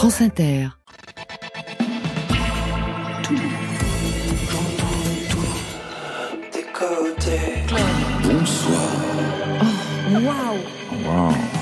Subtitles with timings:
[0.00, 0.70] France Inter.
[8.22, 8.80] Bonsoir.
[9.60, 10.58] Oh, waouh
[11.04, 11.59] Wow.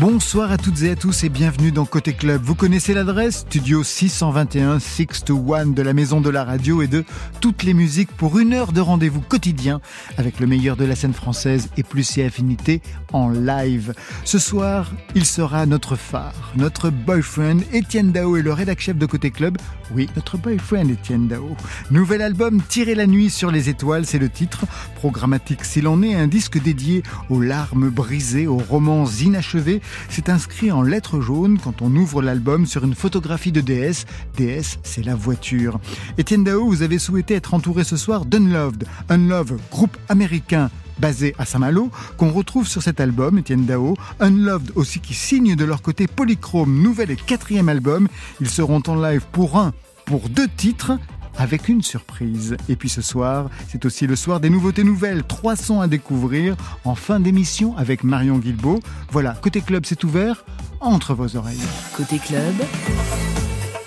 [0.00, 2.40] Bonsoir à toutes et à tous et bienvenue dans Côté Club.
[2.42, 3.40] Vous connaissez l'adresse?
[3.40, 7.04] Studio 621 6 to 1 de la Maison de la Radio et de
[7.42, 9.82] toutes les musiques pour une heure de rendez-vous quotidien
[10.16, 12.80] avec le meilleur de la scène française et plus si affinité
[13.12, 13.92] en live.
[14.24, 19.04] Ce soir, il sera notre phare, notre boyfriend Étienne Dao et le rédac chef de
[19.04, 19.58] Côté Club.
[19.94, 21.56] Oui, notre boyfriend Étienne Dao.
[21.90, 24.64] Nouvel album Tirer la nuit sur les étoiles, c'est le titre.
[24.94, 30.72] Programmatique s'il en est, un disque dédié aux larmes brisées, aux romans inachevés c'est inscrit
[30.72, 34.06] en lettres jaunes quand on ouvre l'album sur une photographie de DS.
[34.36, 35.80] DS, c'est la voiture.
[36.18, 38.86] Étienne Dao, vous avez souhaité être entouré ce soir d'Unloved.
[39.08, 43.96] Unloved, groupe américain basé à Saint-Malo, qu'on retrouve sur cet album, Étienne Dao.
[44.20, 48.08] Unloved aussi qui signe de leur côté Polychrome, nouvel et quatrième album.
[48.40, 49.72] Ils seront en live pour un,
[50.04, 50.92] pour deux titres
[51.38, 52.56] avec une surprise.
[52.68, 56.56] Et puis ce soir, c'est aussi le soir des nouveautés nouvelles, trois sons à découvrir
[56.84, 58.80] en fin d'émission avec Marion Guilbeault.
[59.10, 60.44] Voilà, côté club, c'est ouvert
[60.80, 61.58] entre vos oreilles.
[61.96, 62.54] Côté club,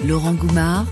[0.06, 0.86] Laurent Goumard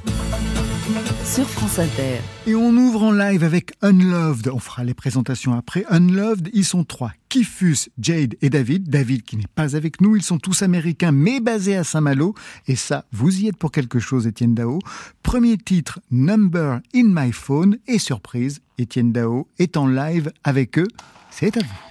[1.31, 2.19] sur France Inter.
[2.45, 4.49] Et on ouvre en live avec Unloved.
[4.49, 5.85] On fera les présentations après.
[5.89, 7.13] Unloved, ils sont trois.
[7.29, 8.89] Kifus, Jade et David.
[8.89, 10.17] David qui n'est pas avec nous.
[10.17, 12.35] Ils sont tous américains mais basés à Saint-Malo.
[12.67, 14.79] Et ça, vous y êtes pour quelque chose, Étienne Dao.
[15.23, 17.77] Premier titre, Number in My Phone.
[17.88, 20.88] Et surprise, Étienne Dao est en live avec eux.
[21.29, 21.91] C'est à vous.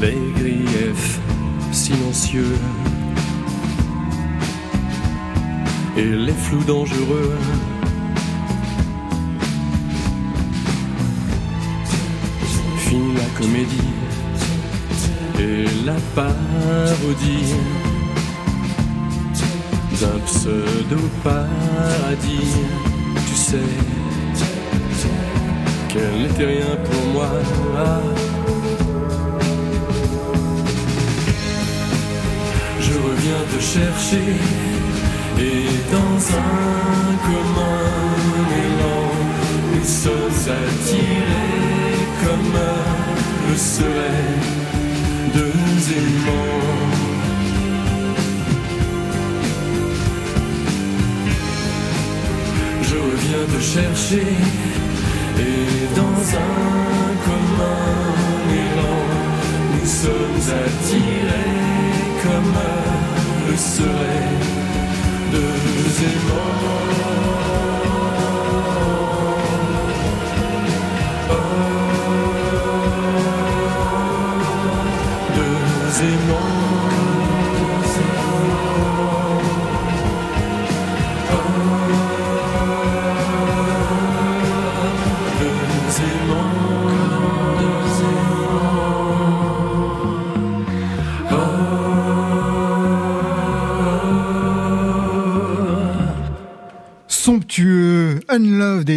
[0.00, 1.20] les griefs
[1.72, 2.56] silencieux
[5.96, 7.36] et les flous dangereux.
[12.78, 13.94] Fini la comédie
[15.40, 17.54] et la parodie
[20.00, 22.54] d'un pseudo-paradis.
[23.28, 23.68] Tu sais
[25.88, 27.30] qu'elle n'était rien pour moi.
[33.28, 34.28] Je reviens te chercher
[35.38, 37.90] et dans un commun
[38.64, 39.10] élan,
[39.74, 42.58] nous sommes attirés comme
[43.48, 44.34] le serait
[45.34, 46.68] deux aimants.
[53.10, 54.26] reviens te chercher
[55.38, 57.92] et dans un commun
[58.64, 59.00] élan,
[59.74, 61.68] nous sommes attirés
[62.22, 62.77] comme
[63.58, 64.38] le seraient
[65.32, 67.37] deux aimants.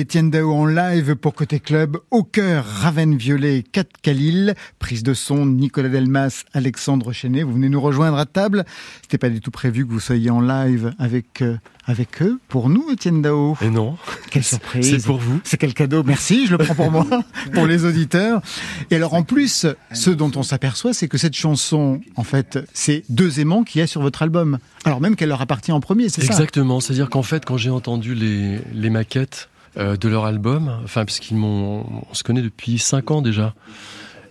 [0.02, 5.14] Etienne Dao en live pour Côté Club, au cœur Raven Violet, Kat Khalil, prise de
[5.14, 7.44] son Nicolas Delmas, Alexandre Chenet.
[7.44, 8.66] Vous venez nous rejoindre à table.
[9.04, 12.40] C'était pas du tout prévu que vous soyez en live avec euh, avec eux.
[12.48, 13.56] Pour nous, Etienne Dao.
[13.62, 13.96] Et non.
[14.32, 14.90] Quelle surprise.
[14.90, 15.40] C'est pour vous.
[15.44, 16.04] C'est quel cadeau.
[16.04, 17.06] Merci, je le prends pour moi,
[17.54, 18.42] pour les auditeurs.
[18.90, 23.04] Et alors, en plus, ce dont on s'aperçoit, c'est que cette chanson, en fait, c'est
[23.10, 24.58] deux aimants qu'il y a sur votre album.
[24.84, 26.28] Alors même qu'elle leur appartient en premier, c'est ça?
[26.28, 26.80] Exactement.
[26.80, 31.38] C'est-à-dire qu'en fait, quand j'ai entendu les, les maquettes euh, de leur album, enfin, puisqu'ils
[31.38, 33.54] m'ont, on se connaît depuis cinq ans déjà.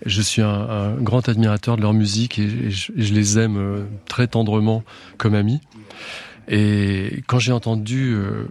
[0.06, 3.38] Je suis un, un grand admirateur de leur musique et, et je, et je les
[3.38, 4.82] aime euh, très tendrement
[5.18, 5.60] comme amis.
[6.48, 8.48] Et quand j'ai entendu euh,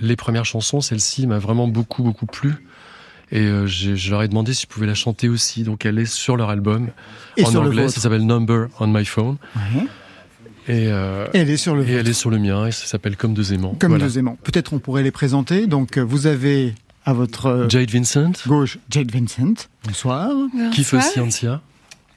[0.00, 2.66] les premières chansons, celle-ci m'a vraiment beaucoup, beaucoup plu.
[3.32, 5.62] Et je leur ai demandé si je pouvais la chanter aussi.
[5.62, 6.88] Donc elle est sur leur album
[7.36, 7.88] Et en anglais.
[7.88, 9.36] Ça s'appelle Number on My Phone.
[10.70, 12.86] Et, euh, Et elle est sur le et elle est sur le mien et ça
[12.86, 13.74] s'appelle Comme deux aimants.
[13.78, 14.04] Comme Voilà.
[14.06, 14.36] deux aimants.
[14.42, 15.66] Peut-être on pourrait les présenter.
[15.66, 16.74] Donc, euh, vous avez
[17.04, 19.66] à votre euh, Jade Vincent, gauche Jade Vincent.
[19.84, 20.30] Bonsoir.
[20.72, 21.60] Kiefer Scientia.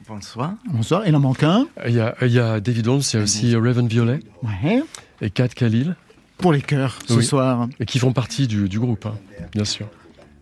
[0.08, 0.54] Bonsoir.
[0.70, 1.02] Bonsoir.
[1.06, 1.66] Il en manque un.
[1.86, 4.82] Il y a, il y a David Holmes, il y a aussi Raven Violet Ouais.
[5.22, 5.96] et Kat Khalil,
[6.36, 7.24] Pour les chœurs ce Oui.
[7.24, 7.68] soir.
[7.80, 9.14] et qui font partie du, du groupe, hein,
[9.54, 9.86] bien sûr.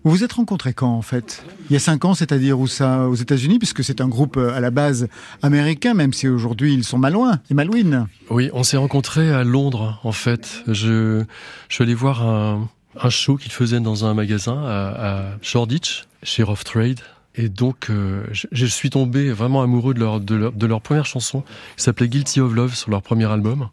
[0.04, 1.44] Vous vous êtes rencontrés quand en fait?
[1.70, 4.52] Il y a cinq ans, c'est-à-dire où ça Aux États-Unis, puisque c'est un groupe euh,
[4.52, 5.08] à la base
[5.42, 8.08] américain, même si aujourd'hui ils sont malouins et malouines.
[8.28, 10.64] Oui, on s'est rencontrés à Londres, en fait.
[10.66, 11.22] Je,
[11.68, 12.68] je suis allé voir un,
[13.00, 17.00] un show qu'ils faisaient dans un magasin à, Shoreditch, chez Rough Trade.
[17.34, 20.80] Et donc, euh, je, je suis tombé vraiment amoureux de leur, de leur, de leur
[20.80, 21.42] première chanson,
[21.76, 23.68] qui s'appelait Guilty of Love sur leur premier album.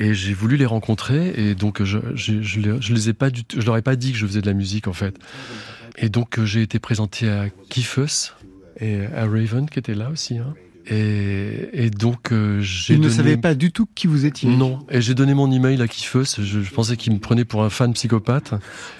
[0.00, 3.30] Et j'ai voulu les rencontrer, et donc je, je, je, les- je les ai pas
[3.30, 5.16] du je leur ai pas dit que je faisais de la musique en fait.
[5.96, 8.32] Et donc euh, j'ai été présenté à Kifus
[8.80, 10.38] et à Raven qui était là aussi.
[10.38, 10.54] Hein.
[10.90, 14.48] Et, et donc euh, j'ai Ils ne savaient pas du tout qui vous étiez.
[14.48, 16.36] non, et j'ai donné mon email à Kifeus.
[16.40, 18.54] Je, je pensais qu'il me prenait pour un fan psychopathe,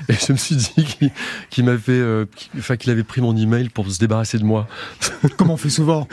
[0.08, 1.10] et je me suis dit qu'il
[1.48, 2.26] qu'il m'avait, euh,
[2.78, 4.68] qu'il avait pris mon email pour se débarrasser de moi.
[5.38, 6.06] comme on fait souvent?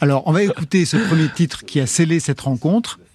[0.00, 2.98] Alors, on va écouter ce premier titre qui a scellé cette rencontre,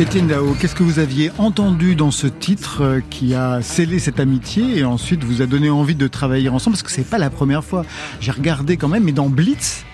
[0.00, 4.18] Étienne Dao, qu'est-ce que vous aviez entendu dans ce titre euh, qui a scellé cette
[4.18, 6.74] amitié et ensuite vous a donné envie de travailler ensemble?
[6.74, 7.84] Parce que c'est pas la première fois.
[8.20, 9.84] J'ai regardé quand même, mais dans Blitz.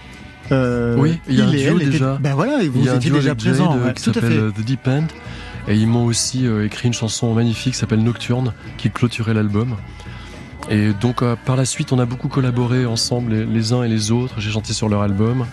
[0.50, 2.16] euh, Oui, il y a un et duo déjà.
[2.23, 3.76] Ben voilà, Il vous étiez déjà présent.
[3.76, 5.04] ouais, qui s'appelle euh, The Deep End,
[5.66, 9.76] et ils m'ont aussi euh, écrit une chanson magnifique qui s'appelle Nocturne, qui clôturait l'album.
[10.70, 13.88] Et donc euh, par la suite, on a beaucoup collaboré ensemble les, les uns et
[13.88, 14.34] les autres.
[14.38, 15.44] J'ai chanté sur leur album.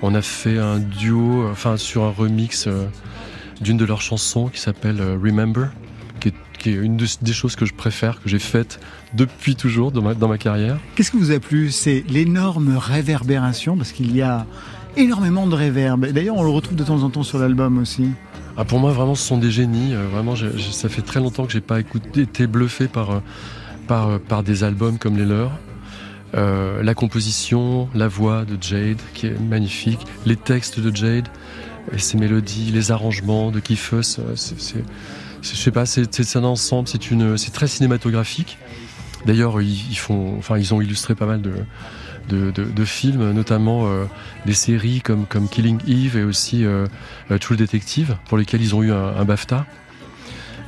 [0.00, 2.86] On a fait un duo, enfin sur un remix euh,
[3.60, 5.68] d'une de leurs chansons qui s'appelle euh, Remember,
[6.20, 8.80] qui est, qui est une de- des choses que je préfère, que j'ai faites
[9.14, 10.78] depuis toujours dans ma, dans ma carrière.
[10.94, 11.70] Qu'est-ce qui vous a plu?
[11.70, 14.46] C'est l'énorme réverbération, parce qu'il y a
[14.96, 16.06] énormément de réverb.
[16.06, 18.08] D'ailleurs, on le retrouve de temps en temps sur l'album aussi.
[18.56, 19.94] Ah, pour moi, vraiment, ce sont des génies.
[19.94, 20.34] Euh, vraiment,
[20.72, 23.18] ça fait très longtemps que j'ai pas écouté, été bluffé par, euh,
[23.86, 25.52] par, euh, par des albums comme les leurs.
[26.32, 31.26] La composition, la voix de Jade, qui est magnifique, les textes de Jade,
[31.92, 34.84] et ses mélodies, les arrangements de Kifus, euh, c'est,
[35.42, 38.58] je sais pas, c'est, c'est un ensemble, c'est une, c'est très cinématographique.
[39.26, 41.52] D'ailleurs, ils, ils font, enfin, ils ont illustré pas mal de,
[42.28, 44.04] de, de- de films, notamment euh,
[44.46, 46.86] des séries comme, comme Killing Eve et aussi euh,
[47.30, 49.66] euh, True Detective, pour lesquels ils ont eu un, un BAFTA.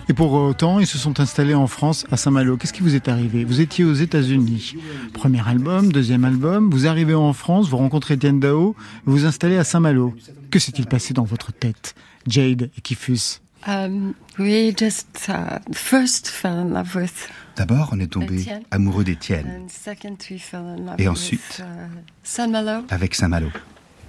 [0.09, 2.57] Et pour autant, ils se sont installés en France, à Saint-Malo.
[2.57, 3.45] Qu'est-ce qui vous est arrivé?
[3.45, 4.75] Vous étiez aux États-Unis.
[5.15, 6.71] Premier album, deuxième album.
[6.71, 8.75] Vous arrivez en France, vous rencontrez Etienne Dao,
[9.07, 10.13] vous vous installez à Saint-Malo.
[10.53, 11.95] Que s'est-il passé dans votre tête,
[12.29, 13.41] Jade et Kifus?
[13.67, 19.47] Um, we just uh, first fell in love with, D'abord, on est tombé amoureux d'Étienne
[19.65, 21.61] and second we fell in love Et with ensuite?
[21.61, 21.65] uh,
[22.23, 23.49] Saint Malo, avec Saint-Malo.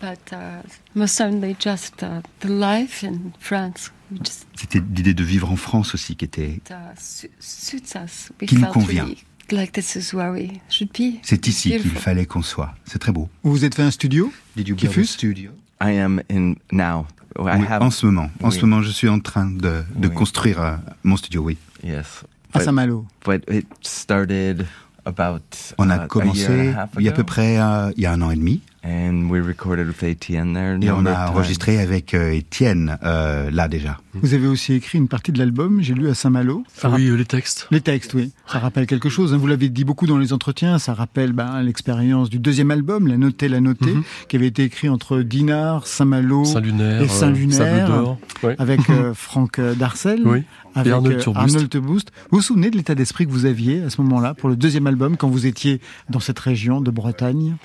[0.01, 0.61] but uh,
[0.95, 3.91] most only just uh, the life in France.
[4.11, 6.59] We just C'était l'idée de vivre en France aussi qui était.
[6.99, 8.31] su- suits us.
[8.41, 9.03] We Qui nous convient.
[9.05, 11.19] really like this is where we should be.
[11.23, 12.75] C'est ici qu'il fallait qu'on soit.
[12.85, 13.29] C'est très beau.
[13.43, 15.51] Vous vous êtes fait un studio Did you build a studio?
[15.83, 17.05] I am in now.
[17.37, 18.29] I Oui, have en ce moment.
[18.41, 18.55] En Oui.
[18.55, 20.13] ce moment, je suis en train de, de Oui.
[20.13, 21.57] construire euh, mon studio, oui.
[21.83, 22.23] yes.
[22.53, 23.05] à But, Saint-Malo.
[23.25, 24.65] but it started
[25.05, 25.41] about
[25.79, 27.27] On uh, a a year commencé and a half il y a à peu ago,
[27.27, 28.61] près euh, il y a un an et demi.
[28.83, 30.77] And we recorded with ATN there.
[30.81, 33.99] Et on a enregistré avec euh, Étienne euh, là déjà.
[34.15, 36.63] Vous avez aussi écrit une partie de l'album, j'ai lu à Saint-Malo.
[36.75, 37.67] Ça oui, euh, les textes.
[37.71, 38.31] Les textes, oui.
[38.47, 39.33] Ça rappelle quelque chose.
[39.33, 39.37] hein.
[39.37, 40.77] Vous l'avez dit beaucoup dans les entretiens.
[40.79, 44.03] Ça rappelle ben, l'expérience du deuxième album, La Notée, La Notée, Mhm.
[44.27, 47.57] qui avait été écrit entre Dinard, Saint-Malo, Saint-Lunaire, et Saint-Lunaire.
[47.57, 48.17] Sable d'Or.
[48.43, 48.55] Ouais.
[48.59, 50.43] avec euh, Franck euh, Darcel, Oui.
[50.75, 52.11] avec Arnold euh, Turboost.
[52.29, 54.85] Vous vous souvenez de l'état d'esprit que vous aviez à ce moment-là pour le deuxième
[54.85, 57.55] album, quand vous étiez dans cette région de Bretagne?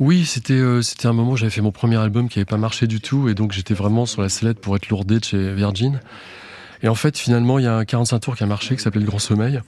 [0.00, 2.56] Oui, c'était euh, c'était un moment où j'avais fait mon premier album qui n'avait pas
[2.56, 5.52] marché du tout et donc j'étais vraiment sur la sellette pour être lourdé de chez
[5.54, 6.00] Virgin.
[6.82, 9.02] Et en fait, finalement, il y a un 45 tours qui a marché qui s'appelait
[9.02, 9.60] Le Grand Sommeil.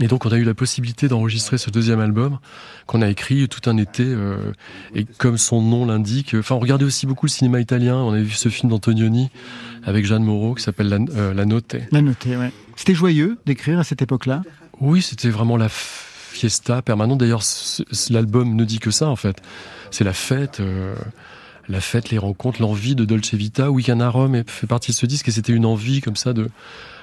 [0.00, 2.38] Et donc, on a eu la possibilité d'enregistrer ce deuxième album
[2.86, 4.04] qu'on a écrit tout un été.
[4.04, 4.52] euh,
[4.94, 7.96] et comme son nom l'indique, enfin, on regardait aussi beaucoup le cinéma italien.
[7.96, 9.30] On avait vu ce film d'Antonioni
[9.84, 12.52] avec Jeanne Moreau qui s'appelle La, euh, La ouais.
[12.76, 14.42] C'était joyeux d'écrire à cette époque-là?
[14.80, 15.68] Oui, c'était vraiment la
[16.30, 17.18] fiesta permanente.
[17.18, 17.42] D'ailleurs,
[18.10, 19.36] l'album ne dit que ça, en fait.
[19.90, 20.94] C'est la fête, euh,
[21.68, 23.70] la fête, les rencontres, l'envie de Dolce Vita.
[23.70, 26.48] Weekend à Rome fait partie de ce disque et c'était une envie comme ça de,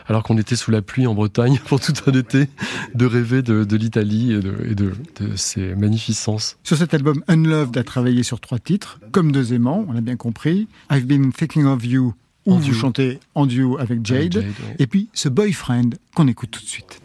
[0.08, 2.48] alors qu'on était sous la pluie en Bretagne pour tout un été,
[2.94, 6.58] de rêver de, de l'Italie et, de, et de, de ses magnificences.
[6.64, 10.16] Sur cet album, Unloved a travaillé sur trois titres, comme deux aimants, on l'a bien
[10.16, 10.68] compris.
[10.92, 12.14] I've been thinking of you,
[12.46, 12.74] où En vous duo.
[12.76, 14.18] chantez en duo avec Jade.
[14.20, 14.76] Avec Jade, ouais.
[14.78, 17.02] Et puis ce Boyfriend qu'on écoute tout de suite.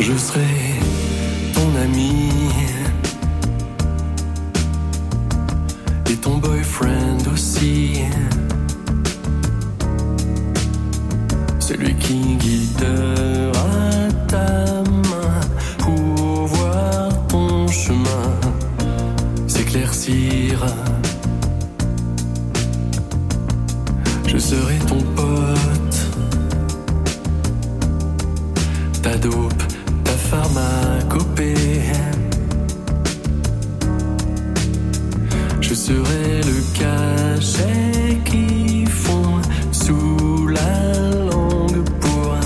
[0.00, 0.40] Je serai
[1.52, 2.30] ton ami
[6.10, 8.00] et ton boyfriend aussi.
[11.58, 15.40] Celui qui guidera ta main
[15.78, 18.40] pour voir ton chemin
[19.46, 20.64] s'éclaircir.
[24.26, 25.80] Je serai ton pote
[29.02, 29.62] ta dope,
[30.30, 31.54] pharmacopée.
[35.60, 39.40] Je serai le cachet qui fond
[39.72, 40.72] sous la
[41.30, 42.36] langue pour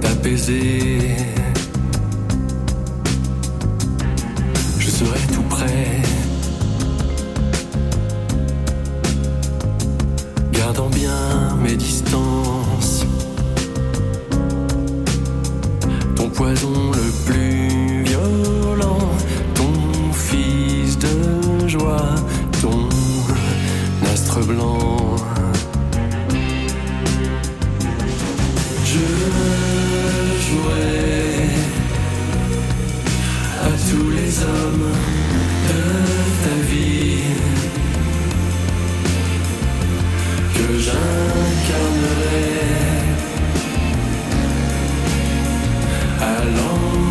[0.00, 0.99] t'apaiser.
[46.40, 47.09] À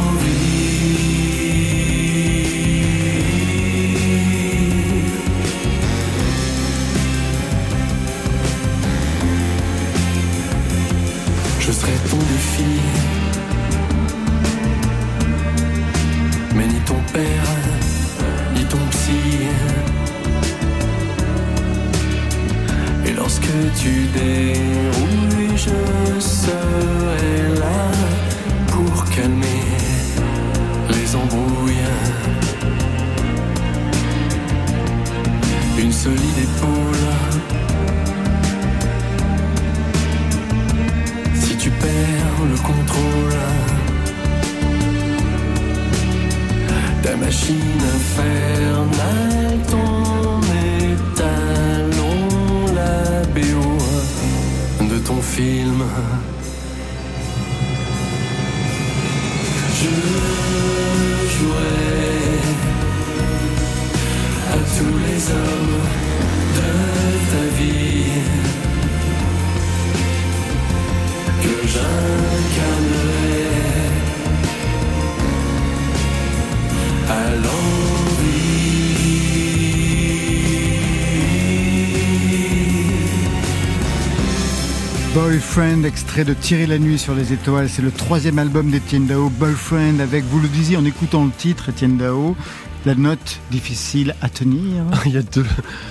[85.60, 87.68] Boyfriend, extrait de Tirer la nuit sur les étoiles.
[87.68, 91.72] C'est le troisième album d'Etienne Dao, Boyfriend, avec, vous le disiez en écoutant le titre,
[91.72, 92.38] Etienne Dao,
[92.86, 94.84] la note difficile à tenir.
[95.06, 95.46] Il y a deux.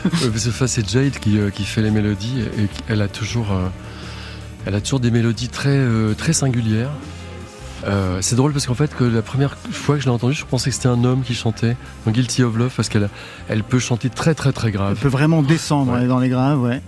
[0.06, 3.68] Euh, c'est Jade qui, euh, qui fait les mélodies et elle a toujours, euh,
[4.64, 6.90] elle a toujours des mélodies très, très singulières.
[7.86, 10.46] Euh, c'est drôle parce qu'en fait, que la première fois que je l'ai entendue, je
[10.46, 13.10] pensais que c'était un homme qui chantait dans Guilty of Love parce qu'elle
[13.50, 14.98] elle peut chanter très très très Elle grave.
[14.98, 16.06] peut vraiment descendre Ouais.
[16.06, 16.80] dans les graves, ouais.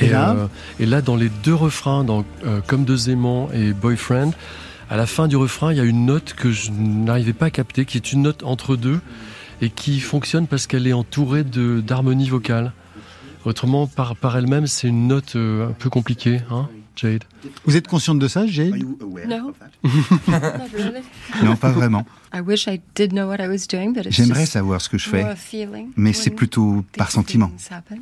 [0.00, 0.46] Et Et, là euh,
[0.78, 4.32] et là, dans les deux refrains, dans euh, Comme deux aimants et Boyfriend,
[4.88, 7.50] à la fin du refrain, il y a une note que je n'arrivais pas à
[7.50, 9.00] capter, qui est une note entre deux
[9.62, 12.72] et qui fonctionne parce qu'elle est entourée d'harmonie vocale.
[13.44, 17.24] Autrement, par, par elle-même, c'est une note euh, un peu compliquée, hein, Jade?
[17.64, 18.76] Vous êtes consciente de ça, Jade?
[18.76, 19.54] No.
[19.86, 20.42] Not
[20.74, 21.00] really.
[21.42, 22.04] Non, pas vraiment.
[22.34, 24.98] I wish I did know what I was doing, but it's J'aimerais savoir ce que
[24.98, 25.24] je fais,
[25.96, 27.50] mais c'est plutôt par these sentiment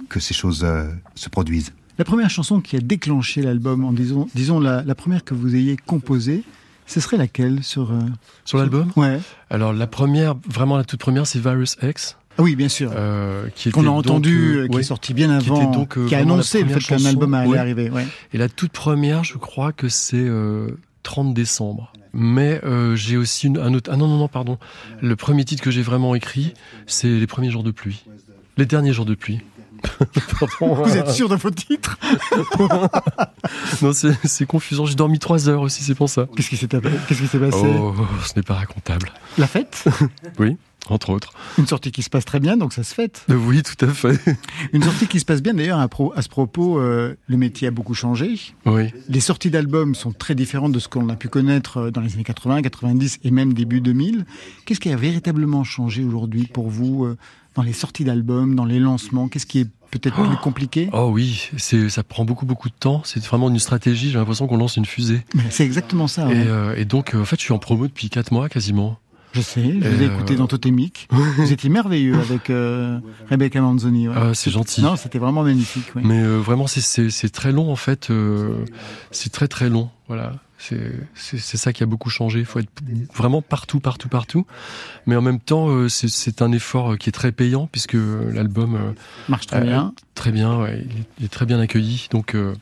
[0.09, 1.73] que ces choses euh, se produisent.
[1.99, 5.55] La première chanson qui a déclenché l'album, en disons, disons la, la première que vous
[5.57, 6.45] ayez composée,
[6.87, 7.99] ce serait laquelle sur euh,
[8.45, 8.91] Sur l'album?
[8.97, 9.21] Ouais.
[9.51, 12.17] Alors, la première, vraiment la toute première, c'est Virus X.
[12.39, 12.93] Ah oui, bien sûr.
[12.95, 14.81] euh, Qu'on a entendu, euh, qui ouais.
[14.83, 17.59] est sorti bien avant, donc, euh, qui a annoncé le fait qu'un album allait Ouais.
[17.59, 17.91] arriver.
[17.91, 18.07] Ouais.
[18.33, 20.69] Et la toute première, je crois que c'est euh,
[21.03, 21.93] 30 décembre.
[22.15, 22.61] Mais
[22.95, 23.91] j'ai aussi une- un autre.
[23.93, 24.57] Ah non, non, non, pardon.
[25.03, 26.55] Le premier titre que j'ai vraiment écrit,
[26.87, 28.05] c'est Les premiers jours de pluie.
[28.57, 29.41] Les derniers jours de pluie.
[30.61, 31.99] Vous êtes sûr de vos titres
[33.83, 34.87] Non, c'est confusant.
[34.87, 36.27] J'ai dormi 3 heures aussi, c'est pour ça.
[36.37, 37.95] Qu'est-ce qui s'est passé Oh,
[38.25, 39.13] ce n'est pas racontable.
[39.37, 39.85] La fête
[40.39, 40.57] Oui,
[40.89, 41.33] entre autres.
[41.59, 43.25] Une sortie qui se passe très bien, donc ça se fête.
[43.29, 44.19] Oui, tout à fait.
[44.73, 47.95] Une sortie qui se passe bien, d'ailleurs, à ce propos, euh, le métier a beaucoup
[47.95, 48.35] changé.
[48.67, 48.93] Oui.
[49.09, 52.15] Les sorties d'albums sont très différentes de ce qu'on a pu connaître euh, dans les
[52.15, 54.25] années 80, 90 et même début 2000.
[54.65, 57.17] Qu'est-ce qui a véritablement changé aujourd'hui pour vous euh,
[57.59, 60.89] dans les sorties d'albums, dans les lancements Qu'est-ce qui est peut-être plus compliqué?
[60.93, 63.03] Oh oui, c'est ça prend beaucoup beaucoup de temps.
[63.05, 64.11] C'est vraiment une stratégie.
[64.11, 65.23] J'ai l'impression qu'on lance une fusée.
[65.51, 66.29] C'est exactement ça.
[66.29, 66.37] ouais.
[66.37, 68.99] Et, euh, et donc, euh, en fait, je suis en promo depuis 4 mois quasiment.
[69.33, 71.07] Je sais, je vous ai euh, écouté dans Totémique.
[71.37, 74.09] Vous étiez merveilleux avec euh, Rebecca Manzoni.
[74.09, 74.15] ouais.
[74.17, 74.81] Ah, c'est gentil.
[74.83, 75.85] Non, c'était vraiment magnifique.
[75.97, 78.09] Mais vraiment, c'est- très long en fait.
[79.11, 79.91] c'est très très long.
[80.07, 80.33] Voilà.
[80.59, 82.41] C'est ça qui a beaucoup changé.
[82.41, 82.69] Il faut être
[83.15, 84.45] vraiment partout, partout, partout.
[85.07, 88.75] Mais en même temps, euh, c'est- un effort euh, qui est très payant puisque l'album
[88.75, 88.93] euh,
[89.29, 89.95] Marche très euh, bien.
[90.15, 92.09] très bien, ouais, il, est, il est très bien accueilli.
[92.11, 92.55] Donc euh,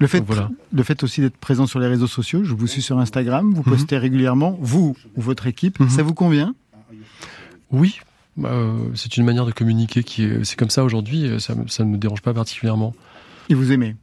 [0.00, 0.50] Le fait, donc voilà.
[0.72, 3.62] le fait aussi d'être présent sur les réseaux sociaux, je vous suis sur Instagram, vous
[3.62, 5.88] postez régulièrement, vous ou votre équipe, Mhm.
[5.90, 6.54] ça vous convient?
[7.70, 8.00] Oui,
[8.36, 10.44] bah, euh, c'est une manière de communiquer qui est.
[10.44, 11.30] C'est comme ça aujourd'hui.
[11.40, 12.94] Ça, ça ne me dérange pas particulièrement.
[13.48, 13.96] Et vous aimez?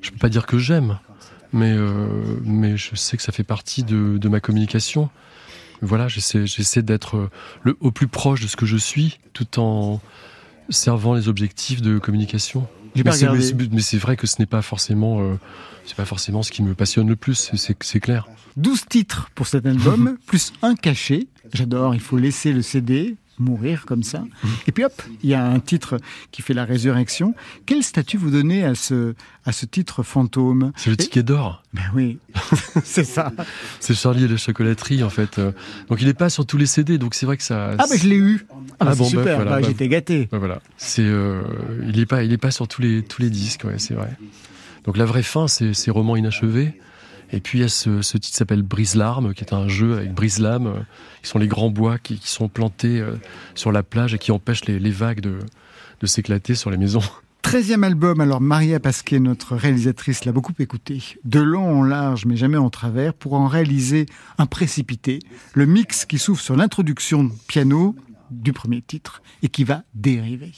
[0.00, 0.98] Je peux pas dire que j'aime,
[1.52, 5.10] mais euh, mais je sais que ça fait partie de, de ma communication.
[5.80, 7.30] Voilà, j'essaie d'être
[7.66, 10.00] euh, au plus proche de ce que je suis, tout en
[10.68, 12.66] servant les objectifs de communication.
[12.96, 15.38] Mais c'est, vrai que ce n'est pas forcément euh,
[15.84, 17.52] c'est pas forcément ce qui me passionne le plus.
[17.54, 18.28] c'est clair.
[18.56, 21.28] 12 titres pour cet album, plus un cachet.
[21.52, 24.24] J'adore, il faut laisser le CD mourir comme ça.
[24.66, 25.98] Et puis hop, il y a un titre
[26.30, 27.34] qui fait la résurrection.
[27.66, 30.72] Quel statut vous donnez à ce, à ce titre fantôme?
[30.76, 31.62] C'est le ticket d'or.
[31.74, 32.18] Ben oui,
[32.84, 33.32] c'est ça.
[33.80, 35.40] C'est Charlie et la chocolaterie en fait.
[35.88, 37.72] Donc il est pas sur tous les CD, donc c'est vrai que ça.
[37.78, 38.46] Ah ben je l'ai eu.
[38.50, 40.28] Ah, Ah bah, c'est bon, bah, super, voilà, bah, bah, j'étais gâté.
[40.32, 40.60] Ouais, voilà.
[40.76, 41.42] C'est, euh,
[41.88, 44.10] il est pas, il est pas sur tous les tous les disques, ouais, c'est vrai.
[44.84, 46.74] Donc la vraie fin, c'est c'est roman inachevé.
[47.30, 49.98] Et puis il y a ce, titre qui s'appelle Brise larme, qui est un jeu
[49.98, 50.80] avec brise lame, euh,
[51.22, 53.12] qui sont les grands bois qui, sont plantés euh,
[53.54, 55.38] sur la plage et qui empêchent les, vagues de
[56.00, 57.02] de s'éclater sur les maisons.
[57.42, 61.02] 13e album, alors Maria Pasquet, notre réalisatrice, l'a beaucoup écouté.
[61.24, 65.20] De long en large, mais jamais en travers, pour en réaliser un précipité.
[65.54, 67.96] Le mix qui s'ouvre sur l'introduction piano
[68.30, 70.52] du premier titre et qui va dériver.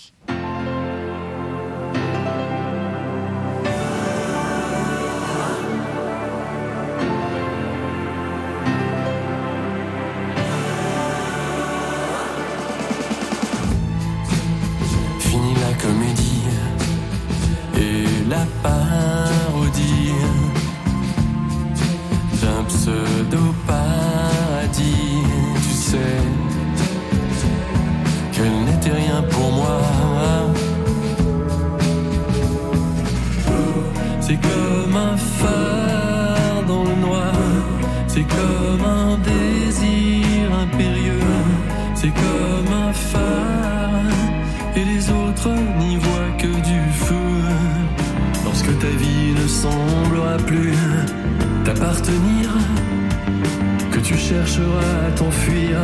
[53.90, 55.78] Que tu chercheras à t'enfuir,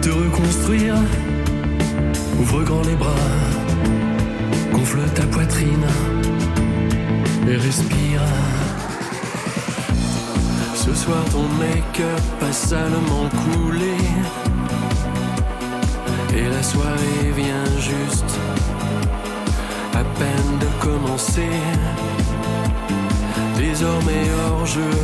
[0.00, 0.94] te reconstruire,
[2.38, 3.10] ouvre grand les bras,
[4.72, 5.86] gonfle ta poitrine
[7.48, 8.22] et respire.
[10.74, 13.96] Ce soir ton make-up a salement coulé
[16.36, 18.38] et la soirée vient juste
[19.94, 21.50] à peine de commencer.
[23.60, 24.94] Désormais hors jeu,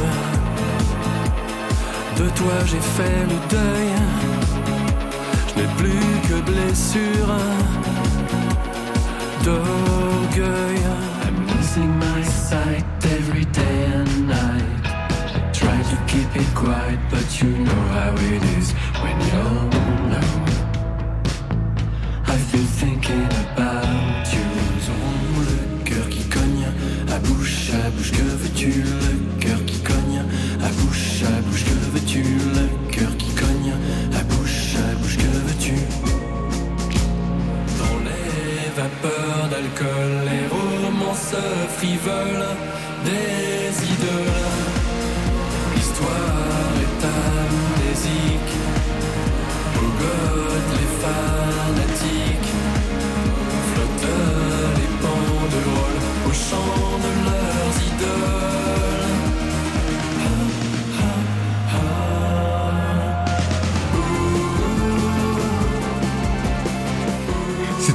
[2.17, 3.91] de toi j'ai fait le deuil.
[5.49, 7.33] Je n'ai plus que blessure
[9.45, 10.83] d'orgueil.
[11.25, 12.87] I'm losing my sight
[13.19, 14.83] every day and night.
[15.53, 20.45] Try to keep it quiet, but you know how it is when you're alone.
[22.27, 23.76] I've been thinking about
[28.67, 30.25] Le cœur qui cogne,
[30.61, 32.23] à bouche à bouche, que veux-tu?
[32.23, 33.73] Le cœur qui cogne,
[34.13, 35.75] à bouche à bouche, que veux-tu?
[37.79, 41.37] Dans les vapeurs d'alcool, les romances
[41.77, 42.49] frivoles,
[43.05, 44.51] des idoles.
[45.77, 48.55] L'histoire est amnésique.
[49.75, 51.96] Bogote les fanatiques.
[56.45, 58.96] Chant de leurs idoles.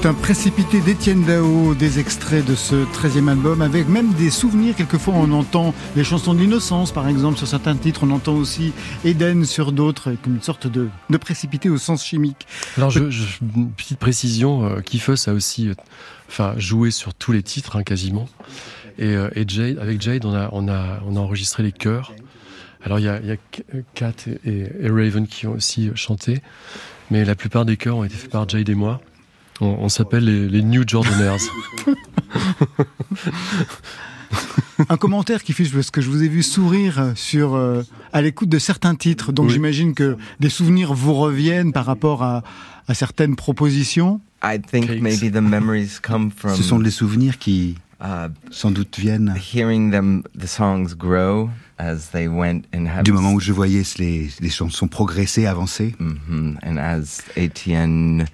[0.02, 4.76] C'est un précipité d'Étienne Dao, des extraits de ce 13e album, avec même des souvenirs.
[4.76, 8.02] Quelquefois, on entend les chansons de l'innocence, par exemple, sur certains titres.
[8.04, 8.74] On entend aussi
[9.06, 12.48] Eden sur d'autres, comme une sorte de, de précipité au sens chimique.
[12.78, 15.76] Alors, je, je- une petite précision, euh, Kiefer a aussi euh,
[16.28, 18.28] enfin, joué sur tous les titres, hein, quasiment.
[18.98, 22.12] Et, euh, et Jade, avec Jade, on a, on, a, on a enregistré les chœurs.
[22.84, 23.36] Alors, il y a, y a
[23.94, 24.14] Kat
[24.46, 26.42] et, Raven qui ont aussi chanté,
[27.12, 29.00] mais la plupart des chœurs ont été faits par Jade et moi.
[29.62, 31.38] On, on s'appelle les, les New Jordaners.
[34.90, 38.50] Un commentaire qui fiche parce que je vous ai vu sourire sur euh, à l'écoute
[38.50, 39.32] de certains titres.
[39.32, 39.54] Donc Oui.
[39.54, 42.44] j'imagine que des souvenirs vous reviennent par rapport à,
[42.88, 44.22] à certaines propositions.
[44.44, 48.98] I think maybe the memories come from Ce sont les souvenirs qui, uh, sans doute,
[48.98, 53.52] viennent hearing them, the songs grow as they went and have du moment où je
[53.54, 56.58] voyais les, les chansons progresser, avancer, Mhm.
[56.66, 58.26] and as Etienne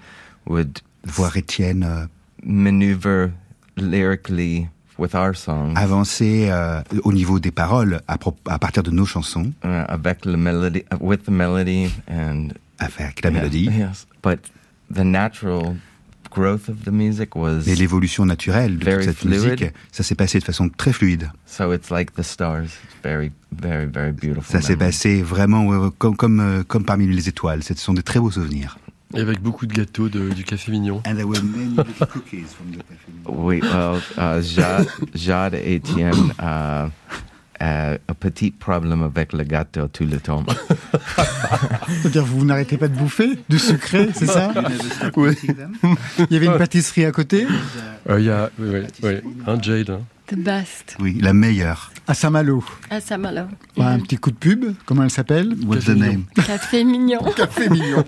[0.47, 2.05] would voir Étienne euh,
[2.43, 3.29] maneuver
[3.77, 9.05] lyrically with our songs avancer euh, au niveau des paroles à, à partir de nos
[9.05, 13.65] chansons, uh, avec la melody, uh, with the melody and avec la Yeah, mélodie.
[13.65, 14.39] Yes, but
[14.93, 15.75] the natural
[16.31, 19.41] growth of the music was Mais l'évolution naturelle de toute cette fluid.
[19.41, 21.31] musique, ça s'est passé de façon très fluide.
[21.45, 22.65] so it's like the stars.
[22.65, 24.43] It's very, very, very beautiful.
[24.51, 27.63] Ça s'est passé vraiment comme, comme, euh, comme parmi les étoiles.
[27.63, 28.77] Ce sont de très beaux souvenirs.
[29.15, 31.01] Et avec beaucoup de gâteaux de- du Café Mignon.
[31.07, 33.11] And there were many little cookies from the café.
[33.27, 36.87] Oui, well, uh, Jade, Jade et Etienne uh,
[37.61, 40.43] uh, un petit problème avec le gâteau tout le temps.
[42.01, 44.51] C'est-à-dire vous n'arrêtez pas de bouffer du sucré, c'est ça?
[45.15, 45.35] Oui.
[46.29, 47.47] Il y avait une pâtisserie à côté?
[48.09, 49.89] Euh, Il y a oui, oui, oui, un Jade.
[49.91, 50.01] hein.
[50.27, 50.97] The best.
[50.99, 51.91] Oui, la meilleure.
[52.05, 52.61] à Saint-Malo.
[52.89, 53.43] À Saint-Malo.
[53.77, 55.55] Voilà, un petit coup de pub, comment elle s'appelle?
[55.65, 56.11] What's Café the Mignon.
[56.11, 56.45] name?
[56.45, 57.19] Café mignon.
[57.37, 58.03] Café mignon.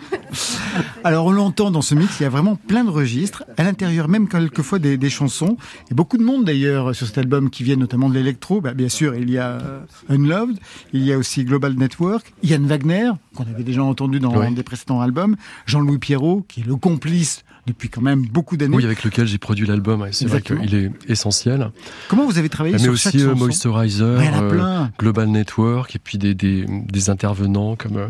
[1.03, 4.09] Alors on l'entend dans ce mix, il y a vraiment plein de registres, à l'intérieur
[4.09, 5.55] même quelquefois des, des chansons,
[5.89, 8.59] et beaucoup de monde d'ailleurs sur cet album qui viennent notamment de l'électro.
[8.61, 9.79] Bah, bien sûr, il y a euh,
[10.09, 10.57] Unloved,
[10.93, 14.53] il y a aussi Global Network, Yann Wagner, qu'on avait déjà entendu dans Oui.
[14.53, 18.75] des précédents albums, Jean-Louis Pierrot, qui est le complice depuis quand même beaucoup d'années.
[18.75, 20.05] Oui, avec lequel j'ai produit l'album.
[20.11, 21.71] C'est vrai qu'il est essentiel.
[22.07, 24.85] Comment vous avez travaillé Mais sur aussi chaque euh, Moisturizer, Ouais, euh.
[24.99, 28.07] Global Network, et puis des, des, des intervenants comme euh,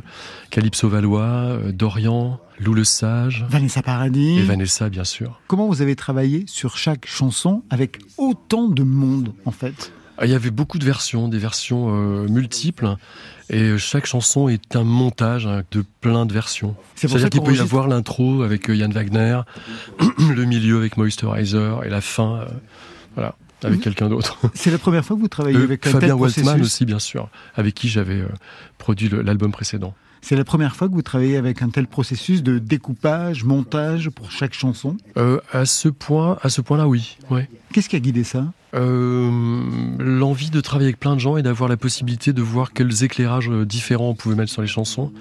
[0.49, 4.39] Calypso Valois, Dorian, Lou le Sage Vanessa Paradis.
[4.39, 5.39] et Vanessa, bien sûr.
[5.47, 9.93] Comment vous avez travaillé sur chaque chanson avec autant de monde en fait?
[10.23, 12.95] Il y avait beaucoup de versions, des versions euh, multiples,
[13.49, 16.75] et euh, chaque chanson est un montage hein, de plein de versions.
[16.95, 19.41] C'est pour ça C'est-à-dire qu'il peut y avoir l'intro avec euh, Yann Wagner,
[20.35, 22.45] le milieu avec Moisturizer, et la fin, euh,
[23.15, 23.83] voilà, avec Mhm.
[23.83, 24.37] quelqu'un d'autre.
[24.53, 27.73] C'est la première fois que vous travaillez avec un Fabien Waltman aussi, bien sûr, avec
[27.75, 28.23] qui j'avais
[28.77, 29.93] produit l'album précédent.
[30.21, 34.31] C'est la première fois que vous travaillez avec un tel processus de découpage, montage pour
[34.31, 34.97] chaque chanson?
[35.17, 37.17] Euh, à ce point, à ce point-là, oui.
[37.29, 37.49] Ouais.
[37.71, 38.45] Qu'est-ce qui a guidé ça?
[38.75, 39.29] Euh,
[39.99, 43.49] L'envie de travailler avec plein de gens et d'avoir la possibilité de voir quels éclairages
[43.49, 45.11] euh, différents on pouvait mettre sur les chansons,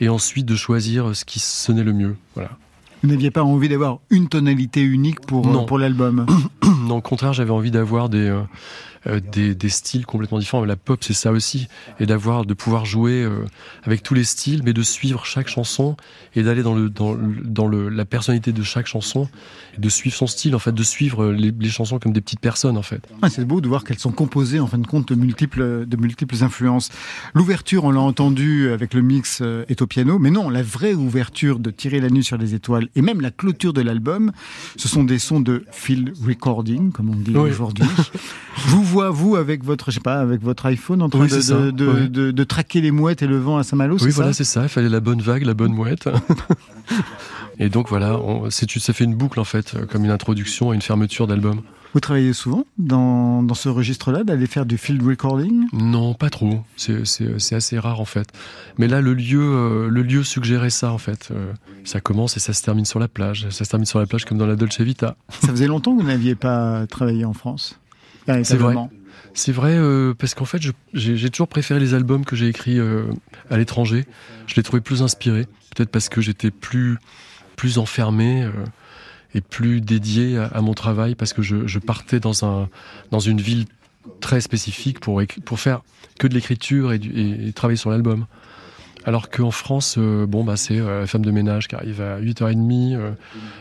[0.00, 2.16] et ensuite de choisir euh, ce qui sonnait le mieux.
[2.34, 2.50] Voilà.
[3.02, 5.64] Vous n'aviez pas envie d'avoir une tonalité unique pour, Non.
[5.66, 6.26] pour l'album
[6.86, 8.40] non, au contraire, j'avais envie d'avoir des, euh,
[9.32, 10.64] des, des styles complètement différents.
[10.64, 11.68] La pop, c'est ça aussi,
[12.00, 13.44] et d'avoir, de pouvoir jouer euh,
[13.84, 15.96] avec tous les styles, mais de suivre chaque chanson
[16.34, 19.28] et d'aller dans le dans, le- dans le, la personnalité de chaque chanson,
[19.76, 22.40] et de suivre son style, en fait, de suivre les, les chansons comme des petites
[22.40, 23.06] personnes, en fait.
[23.22, 25.96] Ah, c'est beau de voir qu'elles sont composées en fin de compte de multiples, de
[25.96, 26.90] multiples influences.
[27.34, 30.94] L'ouverture, on l'a entendu avec le mix euh, est au piano, mais non, la vraie
[30.94, 34.32] ouverture de Tirer la nuit sur les étoiles et même la clôture de l'album,
[34.76, 37.50] ce sont des sons de field recording, comme on dit Oui.
[37.50, 37.86] aujourd'hui.
[38.66, 41.32] Vous vois, vous, avec votre, je sais pas, avec votre iPhone en train Oui, de,
[41.34, 42.08] c'est ça, de, de, ouais.
[42.08, 44.62] de- de traquer les mouettes et le vent à Saint-Malo, Oui, voilà, c'est ça.
[44.64, 46.08] Il fallait la bonne vague, la bonne mouette.
[47.58, 50.82] et donc voilà, on, ça fait une boucle en fait, comme une introduction et une
[50.82, 51.62] fermeture d'album.
[51.94, 55.64] Vous travaillez souvent dans, dans ce registre-là, d'aller faire du field recording?
[55.72, 56.60] Non, pas trop.
[56.76, 58.28] C'est, assez rare en fait.
[58.76, 61.28] Mais là, le lieu, euh, le lieu suggérait ça en fait.
[61.30, 61.52] Euh,
[61.84, 63.46] ça commence et ça se termine sur la plage.
[63.48, 65.16] Ça se termine sur la plage comme dans la Dolce Vita.
[65.40, 67.78] Ça faisait longtemps que vous n'aviez pas travaillé en France?
[68.44, 68.74] C'est vrai.
[69.34, 70.60] C'est vrai euh, parce qu'en fait,
[70.94, 73.04] j'ai, toujours préféré les albums que j'ai écrits euh,
[73.50, 74.04] à l'étranger.
[74.46, 75.46] Je les trouvais plus inspirés.
[75.74, 76.96] Peut-être parce que j'étais plus,
[77.56, 78.42] plus enfermé.
[78.44, 78.50] euh,
[79.34, 82.70] et plus dédié à, à mon travail parce que je, je partais dans, un,
[83.10, 83.66] dans une ville
[84.20, 85.82] très spécifique pour, pour faire
[86.18, 88.24] que de l'écriture et, du- et- et travailler sur l'album.
[89.04, 92.18] Alors qu'en France, euh, bon, bah, c'est euh, la femme de ménage qui arrive à
[92.18, 93.10] 8h30, euh,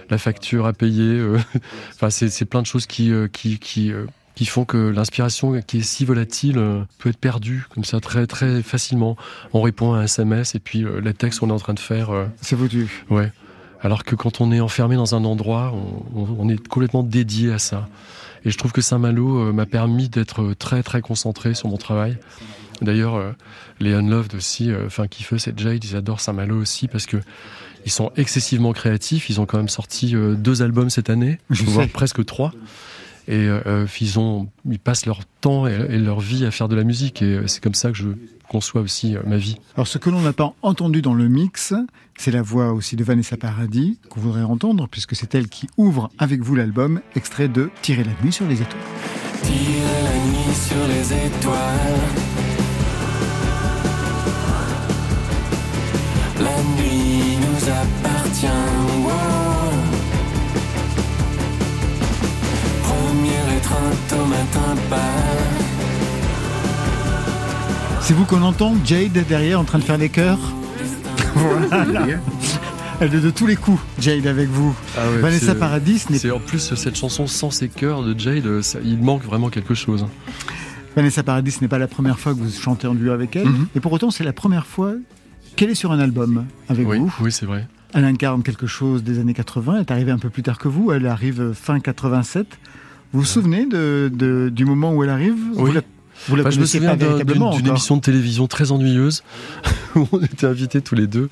[0.10, 1.21] la facture à payer.
[1.95, 3.91] enfin, c'est c'est plein de choses qui, qui, qui,
[4.36, 8.28] qui font que l'inspiration qui est si volatile euh, peut être perdue comme ça très,
[8.28, 9.15] très facilement.
[9.54, 11.80] On répond à un SMS et puis euh, le texte qu'on est en train de
[11.80, 12.10] faire.
[12.12, 13.04] euh, C'est foutu.
[13.10, 13.32] Ouais.
[13.82, 17.54] Alors que quand on est enfermé dans un endroit, on, on- on est complètement dédié
[17.54, 17.88] à ça.
[18.43, 22.17] Et je trouve que Saint-Malo euh, m'a permis d'être très très concentré sur mon travail.
[22.82, 23.32] D'ailleurs, euh,
[23.80, 27.17] les Unloved aussi, euh, enfin font c'est Jade, ils adorent Saint-Malo aussi parce que
[27.86, 29.30] ils sont excessivement créatifs.
[29.30, 32.52] Ils ont quand même sorti euh, deux albums cette année, voire presque trois.
[33.27, 36.67] Et euh, euh, ils, ont, ils passent leur temps et, et leur vie à faire
[36.67, 37.21] de la musique.
[37.21, 38.09] Et euh, c'est comme ça que je
[38.47, 39.57] conçois aussi euh, ma vie.
[39.75, 41.73] Alors, ce que l'on n'a pas entendu dans le mix,
[42.17, 46.09] c'est la voix aussi de Vanessa Paradis qu'on voudrait entendre, puisque c'est elle qui ouvre
[46.17, 48.81] avec vous l'album, extrait de Tirer la nuit sur les étoiles.
[49.41, 51.55] Tirer la nuit sur les étoiles.
[56.39, 58.45] La nuit nous appartient.
[59.05, 59.44] wow.
[63.71, 64.75] Au matin.
[68.01, 70.38] C'est vous qu'on entend, Jade derrière en train de faire les chœurs
[71.36, 72.06] Voilà.
[73.01, 74.73] Elle est de tous les coups, Jade avec vous.
[74.97, 78.62] Ah ouais, Vanessa Paradis n'est C'est en plus cette chanson sans ses chœurs de Jade,
[78.62, 80.06] ça- il manque vraiment quelque chose.
[80.95, 83.47] Vanessa Paradis ce n'est pas la première fois que vous chantez en duo avec elle,
[83.47, 83.67] Mhm.
[83.75, 84.93] et pour autant c'est la première fois
[85.56, 87.13] qu'elle est sur un album avec Oui, vous.
[87.21, 87.67] oui, c'est vrai.
[87.93, 90.67] Elle incarne quelque chose des années 80, elle est arrivée un peu plus tard que
[90.69, 92.47] vous, elle arrive fin 87.
[93.15, 95.73] Vous vous souvenez de, de- du moment où elle arrive Vous Oui.
[95.73, 95.82] la,
[96.28, 99.23] vous la Bah, je me souviens d'une émission de télévision très ennuyeuse
[99.95, 101.30] où on était invités tous les deux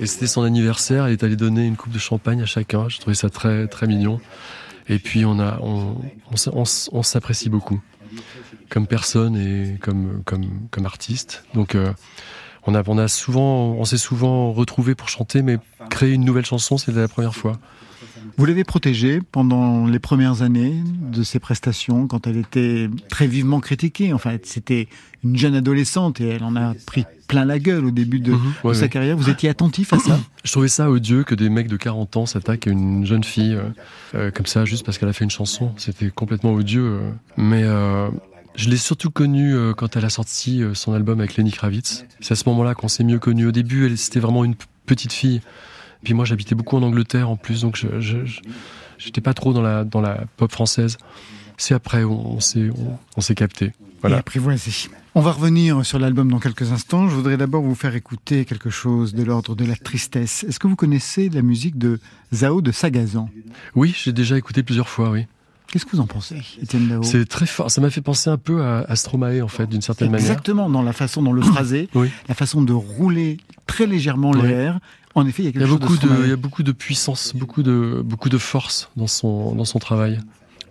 [0.00, 1.06] et c'était son anniversaire.
[1.06, 2.88] Elle est allée donner une coupe de champagne à chacun.
[2.88, 4.20] Je trouvais ça très très mignon.
[4.88, 5.94] Et puis on a on,
[6.30, 7.80] on, s- on s- on s'apprécie beaucoup
[8.68, 11.44] comme personne et comme comme comme artiste.
[11.54, 11.92] Donc euh,
[12.66, 15.58] on a on a souvent on s'est souvent retrouvés pour chanter, mais
[15.90, 17.52] créer une nouvelle chanson c'était la première fois.
[18.36, 20.74] Vous l'avez protégée pendant les premières années
[21.12, 24.12] de ses prestations, quand elle était très vivement critiquée.
[24.12, 24.88] Enfin, c'était
[25.24, 28.52] une jeune adolescente et elle en a pris plein la gueule au début de, Mhm,
[28.64, 28.88] de sa ouais.
[28.88, 29.16] carrière.
[29.16, 30.18] Vous étiez attentif à ça?
[30.44, 33.54] Je trouvais ça odieux que des mecs de 40 ans s'attaquent à une jeune fille
[33.54, 33.62] euh,
[34.14, 35.72] euh, comme ça juste parce qu'elle a fait une chanson.
[35.76, 36.84] C'était complètement odieux.
[37.00, 37.10] euh.
[37.36, 37.64] Mais
[38.56, 42.04] je l'ai surtout connue quand elle a sorti son album avec Lenny Kravitz.
[42.20, 43.46] C'est à ce moment-là qu'on s'est mieux connus.
[43.46, 44.54] Au début, elle c'était vraiment une
[44.86, 45.40] petite fille.
[46.02, 48.18] Puis moi, j'habitais beaucoup en Angleterre en plus, donc je, je,
[48.98, 50.96] j'étais pas trop dans la dans la pop française.
[51.56, 53.66] C'est après on, on s'est on, on s'est capté.
[53.66, 54.18] et Voilà.
[54.18, 54.88] apprivoisé.
[55.14, 57.08] On va revenir sur l'album dans quelques instants.
[57.08, 60.44] Je voudrais d'abord vous faire écouter quelque chose de l'ordre de la tristesse.
[60.44, 61.98] Est-ce que vous connaissez la musique de
[62.32, 63.28] Zao de Sagazan?
[63.74, 65.10] Oui, j'ai déjà écouté plusieurs fois.
[65.10, 65.26] Oui.
[65.70, 67.70] Qu'est-ce que vous en pensez, Étienne Dao C'est très fort.
[67.70, 70.26] Ça m'a fait penser un peu à, à Stromae en fait, d'une certaine manière.
[70.28, 72.10] Exactement, dans la façon dont le phraser, Oui.
[72.28, 74.42] la façon de rouler très légèrement Oui.
[74.48, 74.80] l'air.
[75.14, 76.36] En effet, il y a Il quelque y a chose beaucoup de, il y a
[76.36, 80.20] beaucoup de puissance, beaucoup de, beaucoup de force dans son, dans son travail.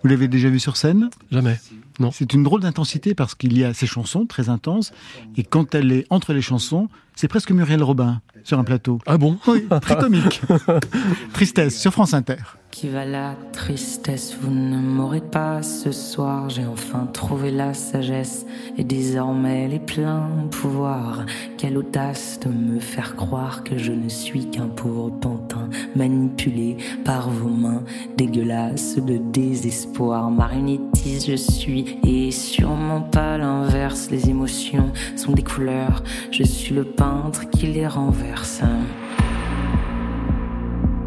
[0.02, 1.10] Vous l'avez déjà vu sur scène?
[1.30, 1.58] Jamais.
[1.98, 2.10] Non.
[2.10, 4.92] C'est une drôle d'intensité parce qu'il y a ces chansons très intenses
[5.36, 8.98] et quand elle est entre les chansons, c'est presque Muriel Robin sur un plateau.
[9.06, 9.38] Ah bon?
[9.46, 10.40] Oui, très comique.
[11.32, 12.36] Tristesse sur France Inter.
[12.70, 16.48] Qui va la tristesse, vous ne m'aurez pas ce soir.
[16.48, 18.46] J'ai enfin trouvé la sagesse
[18.78, 21.26] et désormais les pleins pouvoirs.
[21.58, 27.28] Quelle audace de me faire croire que je ne suis qu'un pauvre pantin manipulé par
[27.28, 27.82] vos mains
[28.16, 30.30] dégueulasses de désespoir.
[30.30, 34.10] Marionnettiste je suis et sûrement pas l'inverse.
[34.10, 38.62] Les émotions sont des couleurs, je suis le peintre qui les renverse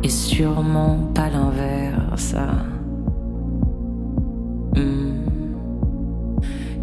[0.04, 2.36] et sûrement pas l'inverse.
[4.76, 5.14] Hmm.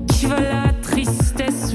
[0.09, 1.75] Qui va la tristesse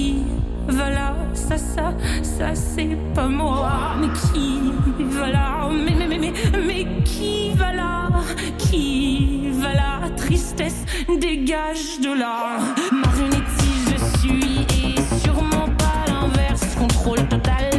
[0.00, 0.24] Qui
[0.66, 3.70] va là Ça, ça, ça c'est pas moi.
[4.00, 4.72] Mais qui
[5.10, 6.32] va là Mais, mais, mais, mais,
[6.66, 8.08] mais qui va là
[8.56, 10.86] Qui va là Tristesse,
[11.20, 12.60] dégage de là.
[12.90, 16.74] Marionnettiste je suis et sûrement pas l'inverse.
[16.78, 17.69] Contrôle total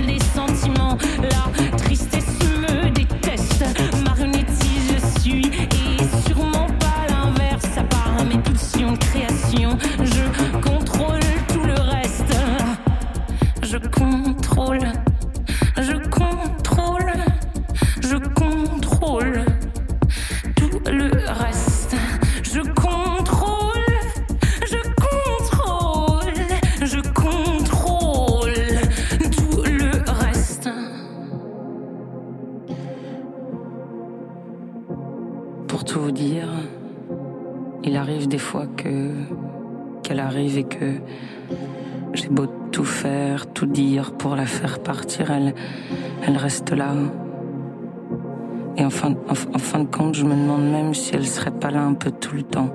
[52.10, 52.70] tout le temps.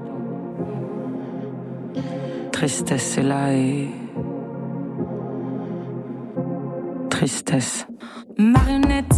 [2.53, 3.89] Tristesse est là et.
[7.11, 7.87] Tristesse.
[8.39, 9.16] Marionnette,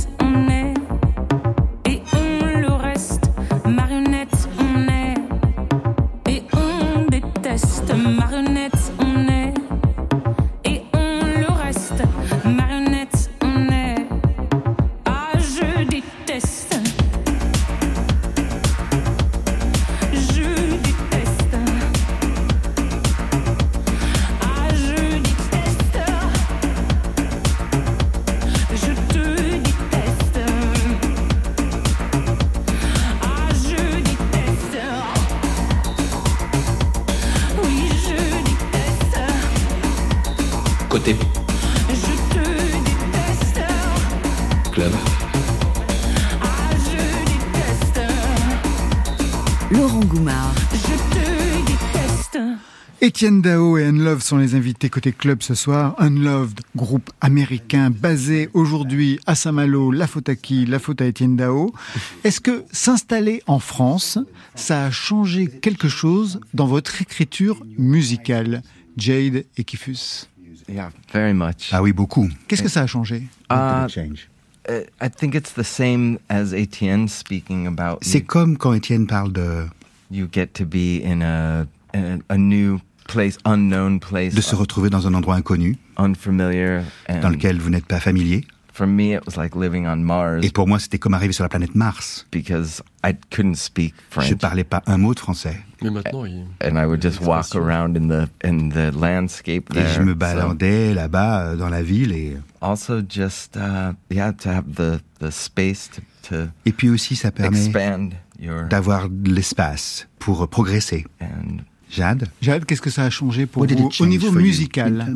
[53.19, 55.97] Étienne Dao et Unloved sont les invités côté club ce soir.
[55.99, 59.91] Unloved, groupe américain basé aujourd'hui à Saint-Malo.
[59.91, 60.65] La faute à qui?
[60.67, 61.75] La faute à Étienne Dao.
[62.23, 64.21] Est-ce que s'installer en France,
[64.55, 68.63] ça a changé quelque chose dans votre écriture musicale?
[68.97, 70.29] Jade et Kifus.
[70.69, 71.71] Yeah, very much.
[71.73, 72.29] Ah oui, beaucoup.
[72.47, 73.25] Qu'est-ce que ça a changé?
[73.51, 74.29] Uh, Change.
[74.69, 77.99] I think it's the same as Etienne speaking about.
[78.01, 79.67] C'est You, comme quand Étienne parle de,
[80.09, 82.79] you get to be in a in a, a new
[83.15, 88.45] de se retrouver dans un endroit inconnu, unfamiliar, and dans lequel vous n'êtes pas familier.
[88.73, 91.43] for me it was like living on Mars Et pour moi, c'était comme arriver sur
[91.43, 92.27] la planète Mars.
[92.31, 95.57] because I couldn't speak Je French, parlais pas un mot de français.
[95.83, 96.45] Mais maintenant, il...
[96.63, 97.67] and I would just walk Expression.
[97.67, 99.89] around in the in the landscape Et there.
[99.97, 104.49] je me So baladais là-bas euh, dans la ville et also just uh, yeah, to
[104.51, 109.33] have the the space to, to et puis aussi ça permet expand your d'avoir de
[109.33, 111.05] l'espace pour progresser.
[111.21, 114.47] and Jade, Jade, qu'est-ce que ça a changé pour vous au niveau for you?
[114.47, 115.07] musical?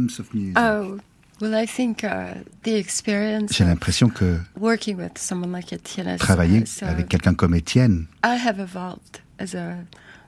[0.57, 0.97] Oh,
[1.41, 6.19] well, I think uh, the experience J'ai l'impression que working with someone like Etienne has,
[6.19, 9.75] travailler uh, avec quelqu'un comme Étienne, I have evolved as a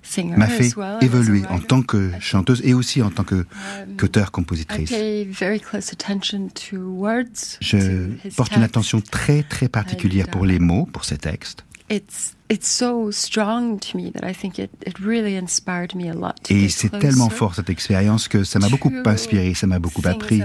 [0.02, 0.98] singer m'a fait well.
[1.00, 4.90] évoluer en tant que chanteuse et aussi en tant que Um, qu'auteur I compositrice.
[4.90, 7.56] pay very close attention to words.
[7.62, 11.64] Je porte une attention très très particulière pour les mots, pour ces textes.
[11.94, 16.14] It's it's so strong to me that I think it, it really inspired me a
[16.14, 16.34] lot.
[16.44, 20.02] To Et c'est tellement fort cette expérience que ça m'a beaucoup inspiré, ça m'a beaucoup
[20.04, 20.42] appris.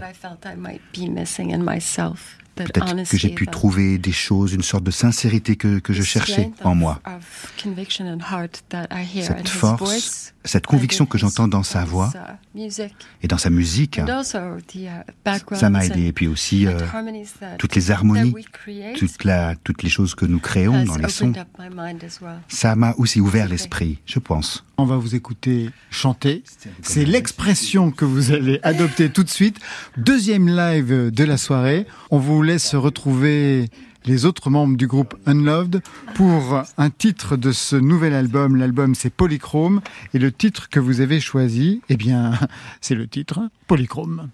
[2.66, 6.52] Peut-être que j'ai pu trouver des choses, une sorte de sincérité que, que je cherchais
[6.64, 7.02] en of- moi.
[7.06, 11.04] of conviction and heart that I hear in Cette his force, voice, cette and conviction
[11.06, 12.94] in que his- j'entends dans sa his, voix uh, music,
[13.24, 16.08] et dans sa musique, and also the uh, ça m'a aidé.
[16.08, 18.34] Et puis aussi euh, the harmonies that- toutes les harmonies,
[18.98, 21.34] toute la, toutes les choses que nous créons dans les sons.
[22.48, 24.64] Ça m'a aussi ouvert l'esprit, je pense.
[24.78, 26.44] On va vous écouter chanter.
[26.82, 29.58] C'est l'expression que vous allez adopter tout de suite.
[29.98, 31.86] Deuxième live de la soirée.
[32.12, 33.70] On vous laisse retrouver
[34.06, 35.84] les autres membres du groupe Unloved
[36.16, 38.56] pour un titre de ce nouvel album.
[38.56, 39.82] L'album c'est Polychrome
[40.16, 42.34] et le titre que vous avez choisi, eh bien,
[42.82, 44.30] c'est le titre Polychrome.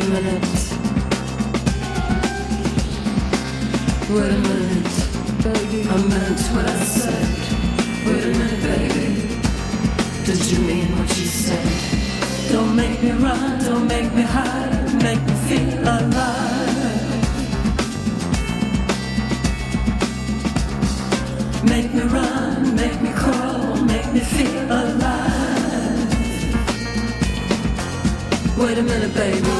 [0.00, 0.42] A minute.
[4.10, 4.92] Wait a minute,
[5.42, 5.80] baby.
[5.88, 7.28] I meant what I said.
[8.06, 9.06] Wait a minute, baby.
[10.24, 11.66] Did you mean what you said?
[12.52, 16.70] Don't make me run, don't make me hide, make me feel alive.
[21.64, 25.30] Make me run, make me crawl, make me feel alive.
[28.56, 29.59] Wait a minute, baby.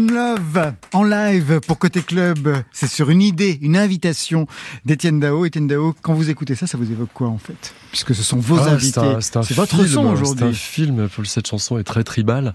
[0.00, 2.62] Unlove en live pour Côté Club.
[2.70, 4.46] C'est sur une idée, une invitation
[4.84, 5.46] d'Étienne Dao.
[5.46, 7.74] Étienne Dao, quand vous écoutez ça, ça vous évoque quoi en fait?
[7.92, 9.00] Puisque ce sont vos Ah, invités.
[9.20, 10.54] C'est votre son C'est un aujourd'hui.
[10.54, 11.08] film.
[11.24, 12.54] Cette chanson est très tribale.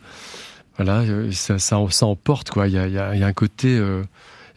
[0.77, 2.67] Voilà, ça, ça, ça emporte quoi.
[2.67, 4.03] Il y a, y a- il y a un côté euh,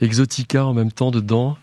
[0.02, 1.56] exotica en même temps dedans.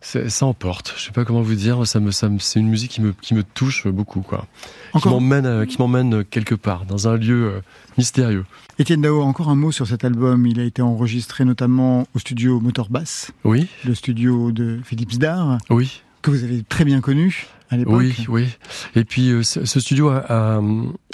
[0.00, 0.94] Ça emporte.
[0.96, 1.84] Je sais pas comment vous dire.
[1.86, 4.46] Ça me, ça me- c'est une musique qui me, qui me touche beaucoup quoi.
[4.92, 7.60] Qui Encore m'emmène, euh, qui m'emmène quelque part dans un lieu euh,
[7.98, 8.44] mystérieux.
[8.78, 10.46] Étienne Dao, encore un mot sur cet album.
[10.46, 15.58] Il a été enregistré notamment au studio Motor Bass, Oui, le studio de Philippe Zdar,
[15.68, 16.00] oui.
[16.22, 17.46] que vous avez très bien connu.
[17.70, 17.96] à l'époque.
[17.98, 18.46] Oui, oui.
[18.94, 20.62] Et puis euh, ce ce studio a, a-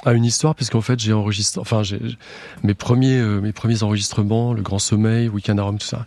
[0.04, 2.00] a une histoire parce qu'en fait j'ai enregistré, enfin j'ai
[2.62, 6.04] mes premiers euh, mes premiers enregistrements, Le Grand Sommeil, Weekend à Rome, tout ça,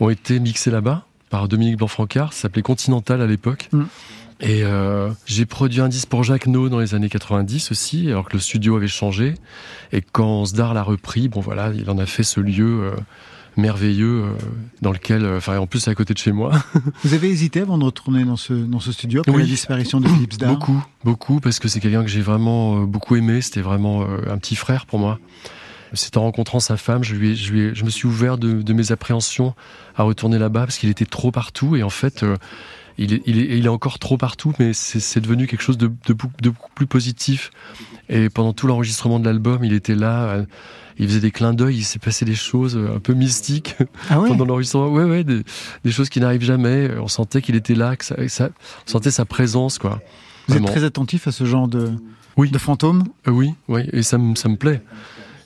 [0.00, 2.32] ont été mixés là-bas par Dominique Blanc-Francard.
[2.32, 3.68] Ça s'appelait Continental à l'époque.
[3.72, 3.82] Mm.
[4.40, 8.28] Et euh, j'ai produit un disque pour Jacques No dans les années 90 aussi, alors
[8.28, 9.34] que le studio avait changé.
[9.90, 12.92] Et quand Sdar l'a repris, bon voilà, il en a fait ce lieu euh,
[13.56, 14.32] merveilleux euh,
[14.80, 16.52] dans lequel, enfin en plus c'est à côté de chez moi.
[17.04, 19.42] Vous avez hésité avant de retourner dans ce, dans ce studio après Oui.
[19.42, 20.52] la disparition de Philippe Sdar?
[20.52, 23.40] Beaucoup, beaucoup, parce que c'est quelqu'un que j'ai vraiment beaucoup aimé.
[23.40, 25.18] C'était vraiment un petit frère pour moi.
[25.94, 28.38] C'est en rencontrant sa femme, je, lui ai- je, lui ai- je me suis ouvert
[28.38, 29.54] de, de mes appréhensions
[29.96, 32.36] à retourner là-bas parce qu'il était trop partout et en fait, euh,
[32.98, 35.90] il, est, il, est, il est encore trop partout, mais c'est devenu quelque chose de,
[36.06, 37.50] de, beaucoup- de beaucoup plus positif.
[38.08, 40.44] Et pendant tout l'enregistrement de l'album, il était là, euh,
[40.98, 43.74] il faisait des clins d'œil, il s'est passé des choses euh, un peu mystiques
[44.10, 44.88] Ah ouais pendant l'enregistrement.
[44.88, 45.42] Ouais, ouais, des,
[45.84, 46.90] des choses qui n'arrivent jamais.
[47.00, 48.50] On sentait qu'il était là, que ça, que ça-
[48.86, 50.00] on sentait sa présence, quoi.
[50.46, 51.90] Vous êtes très attentif à ce genre de,
[52.36, 52.50] Oui.
[52.50, 54.82] de fantômes Euh, oui, oui, et ça me plaît.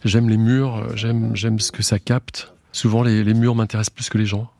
[0.04, 2.52] J'aime les murs, j'aime, j'aime ce que ça capte.
[2.72, 4.50] Souvent, les, les murs m'intéressent plus que les gens.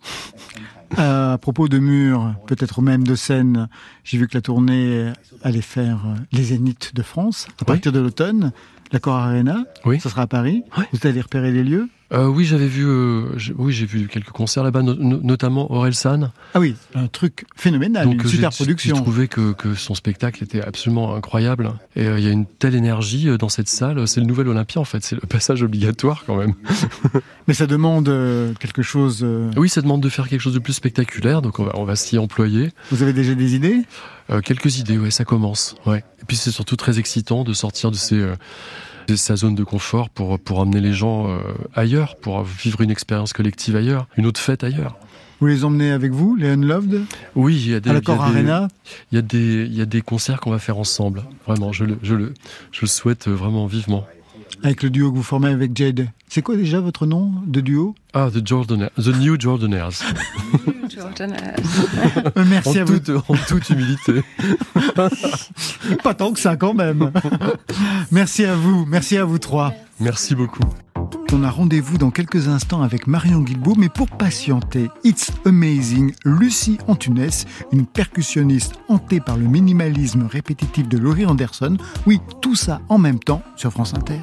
[0.96, 3.68] À propos de murs, peut-être même de scènes,
[4.04, 5.12] j'ai vu que la tournée
[5.42, 7.66] allait faire euh, les Zéniths de France à Oui.
[7.66, 8.52] partir de l'automne.
[8.90, 10.00] L'Accor Arena, Oui.
[10.00, 10.62] ça sera à Paris.
[10.78, 10.84] Oui.
[10.94, 13.24] Vous allez repérer les lieux Euh, oui, j'avais vu, euh,
[13.58, 16.30] oui, j'ai vu quelques concerts là-bas, no- no- notamment Orelsan.
[16.54, 18.96] Ah oui, un truc phénoménal, Donc, une euh, super j'ai- J'ai production.
[18.96, 21.74] trouvé que, que son spectacle était absolument incroyable.
[21.96, 24.08] Et euh, il y a une telle énergie dans cette salle.
[24.08, 25.04] C'est le nouvel Olympia, en fait.
[25.04, 26.54] C'est le passage obligatoire, quand même.
[27.46, 28.06] Mais ça demande
[28.58, 29.26] quelque chose.
[29.58, 31.42] Oui, ça demande de faire quelque chose de plus spectaculaire.
[31.42, 32.70] Donc, on va, on va s'y employer.
[32.90, 33.82] Vous avez déjà des idées?
[34.44, 35.74] Quelques idées, ouais, ça commence.
[35.86, 36.04] Ouais.
[36.20, 38.22] Et puis c'est surtout très excitant de sortir de, ces,
[39.08, 41.38] de sa zone de confort pour, pour emmener les gens euh,
[41.74, 44.96] ailleurs, pour vivre une expérience collective ailleurs, une autre fête ailleurs.
[45.40, 47.02] Vous les emmenez avec vous, les Unloved,
[47.34, 48.68] Oui, il y a des, il y l'Accor a des- Arena?
[49.10, 51.22] il y a des, il y a des concerts qu'on va faire ensemble.
[51.46, 52.34] Vraiment, je le, je le,
[52.72, 54.04] je le souhaite vraiment vivement.
[54.62, 56.08] Avec le duo que vous formez avec Jade.
[56.28, 59.90] C'est quoi déjà votre nom de duo Ah, The, Jordaner, the New Jordanaires.
[60.88, 61.34] Jordan,
[62.36, 62.98] Euh, Merci en, à vous.
[62.98, 64.22] toute, en toute humilité.
[66.02, 67.12] Pas tant que ça quand même.
[68.10, 69.72] Merci à vous, merci à vous trois.
[70.00, 70.62] Merci beaucoup.
[71.32, 76.78] On a rendez-vous dans quelques instants avec Marion Guilbault, mais pour patienter, It's Amazing, Lucie
[76.88, 77.30] Antunes,
[77.72, 81.76] une percussionniste hantée par le minimalisme répétitif de Laurie Anderson.
[82.06, 84.20] Oui, tout ça en même temps sur France Inter.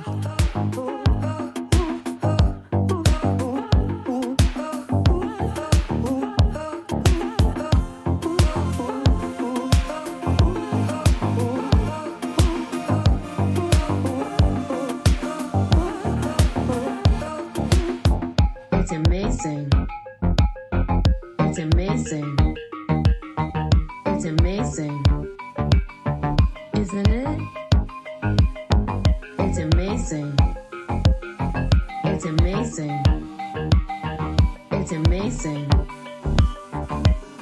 [19.45, 19.69] Amazing.
[21.39, 22.57] It's amazing.
[24.07, 25.05] It's amazing.
[26.73, 27.41] Isn't it?
[29.39, 30.35] It's amazing.
[32.05, 33.03] It's amazing.
[34.71, 35.69] It's amazing.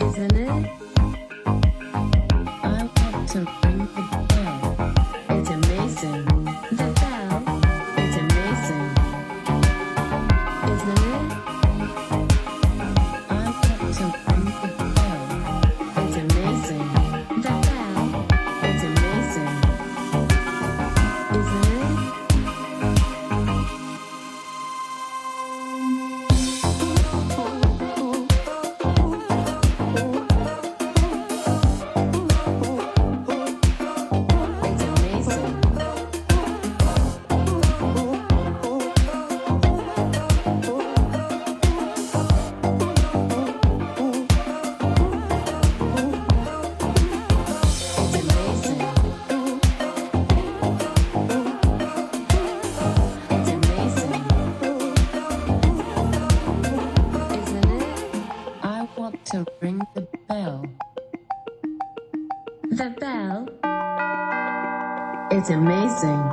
[0.01, 0.82] Isn't it?
[65.85, 66.32] It's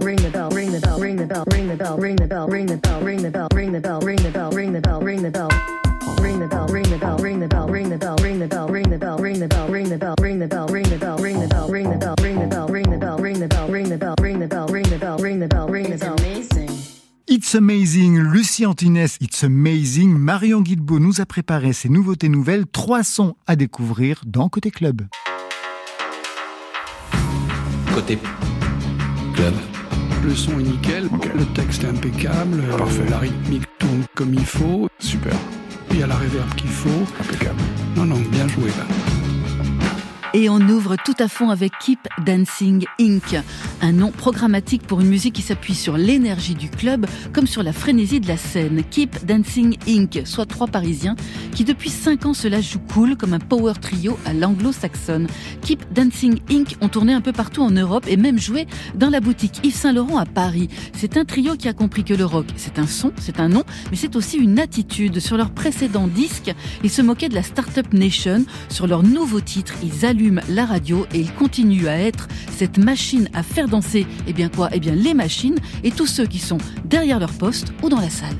[0.00, 2.48] ring the bell, ring the bell, ring the bell, ring the bell, ring the bell,
[2.48, 2.76] ring the
[5.30, 5.50] bell.
[6.20, 8.48] Ring the bell, ring the bell, ring the bell, ring the bell, ring the bell,
[8.48, 10.66] ring the bell, ring the bell, ring the bell, ring the bell, ring the bell,
[10.98, 13.16] ring the bell, ring the bell, ring the bell, ring the bell, ring the bell,
[13.18, 13.66] ring the bell,
[14.16, 16.16] ring the bell, ring the bell, ring the bell, ring the bell.
[16.18, 16.70] amazing.
[17.26, 23.02] It's Amazing, Lucie Antinès, It's Amazing, Marion Guilbeault nous a préparé ses nouveautés nouvelles, trois
[23.02, 25.02] sons à découvrir dans Côté Club.
[27.94, 28.18] Côté
[29.34, 29.54] club.
[30.24, 33.04] Le son est nickel, le texte est impeccable, Parfait.
[33.10, 34.88] la rythmique tourne comme il faut.
[34.98, 35.34] Super.
[35.90, 36.88] Il y a la réverb qu'il faut.
[37.20, 37.60] Impeccable.
[37.96, 38.86] Non, non, bien joué là.
[40.36, 43.40] Et on ouvre tout à fond avec Keep Dancing Inc.,
[43.80, 47.72] un nom programmatique pour une musique qui s'appuie sur l'énergie du club comme sur la
[47.72, 48.82] frénésie de la scène.
[48.90, 51.14] Keep Dancing Inc., soit trois Parisiens
[51.52, 55.28] qui depuis cinq ans se la jouent cool comme un power trio à l'anglo-saxonne.
[55.62, 56.78] Keep Dancing Inc.
[56.80, 58.66] ont tourné un peu partout en Europe et même joué
[58.96, 60.68] dans la boutique Yves Saint Laurent à Paris.
[60.94, 63.62] C'est un trio qui a compris que le rock, c'est un son, c'est un nom,
[63.92, 65.20] mais c'est aussi une attitude.
[65.20, 68.44] Sur leur précédent disque, ils se moquaient de la Startup Nation.
[68.68, 73.28] Sur leur nouveau titre, ils allument la radio et ils continuent à être cette machine
[73.32, 74.68] à faire danser, eh bien quoi?
[74.72, 78.10] Eh bien les machines et tous ceux qui sont derrière leur poste ou dans la
[78.10, 78.36] salle.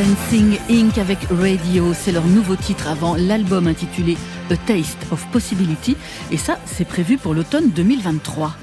[0.00, 0.96] Dancing Inc.
[0.96, 4.16] avec Radio, c'est leur nouveau titre avant l'album intitulé
[4.50, 5.94] A Taste of Possibility
[6.30, 8.54] et ça c'est prévu pour l'automne 2023.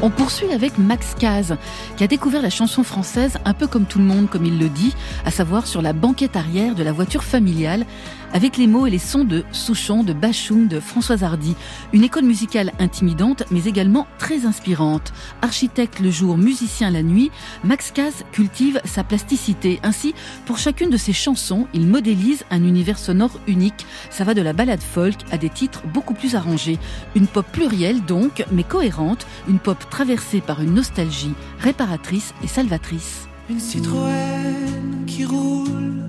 [0.00, 1.58] On poursuit avec Max Caz,
[1.98, 4.70] qui a découvert la chanson française un peu comme tout le monde, comme il le
[4.70, 4.94] dit,
[5.26, 7.84] à savoir sur la banquette arrière de la voiture familiale,
[8.32, 11.54] avec les mots et les sons de Souchon, de Bachung, de Françoise Hardy.
[11.92, 15.12] Une école musicale intimidante, mais également très inspirante.
[15.42, 17.30] Architecte le jour, musicien la nuit,
[17.64, 19.80] Max Caz cultive sa plasticité.
[19.82, 20.14] Ainsi,
[20.44, 23.86] pour chacune de ses chansons, il modélise un univers sonore unique.
[24.10, 26.78] Ça va de la balade folk à des titres beaucoup plus arrangés.
[27.14, 33.28] Une pop plurielle donc, mais cohérente, une pop traversée par une nostalgie réparatrice et salvatrice.
[33.48, 36.04] Une Citroën qui roule,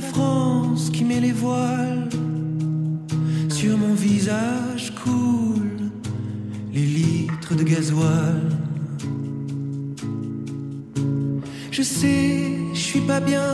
[0.00, 2.08] la France qui met les voiles,
[3.48, 5.90] sur mon visage coule
[6.72, 8.42] les litres de gasoil.
[11.72, 12.30] Je sais,
[12.72, 13.50] je suis pas bien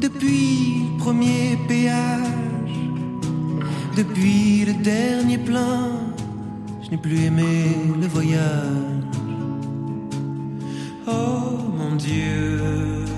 [0.00, 2.78] depuis le premier péage,
[3.96, 5.82] depuis le dernier plein.
[6.84, 7.54] Je n'ai plus aimé
[8.00, 9.02] le voyage.
[11.08, 13.17] Oh mon Dieu.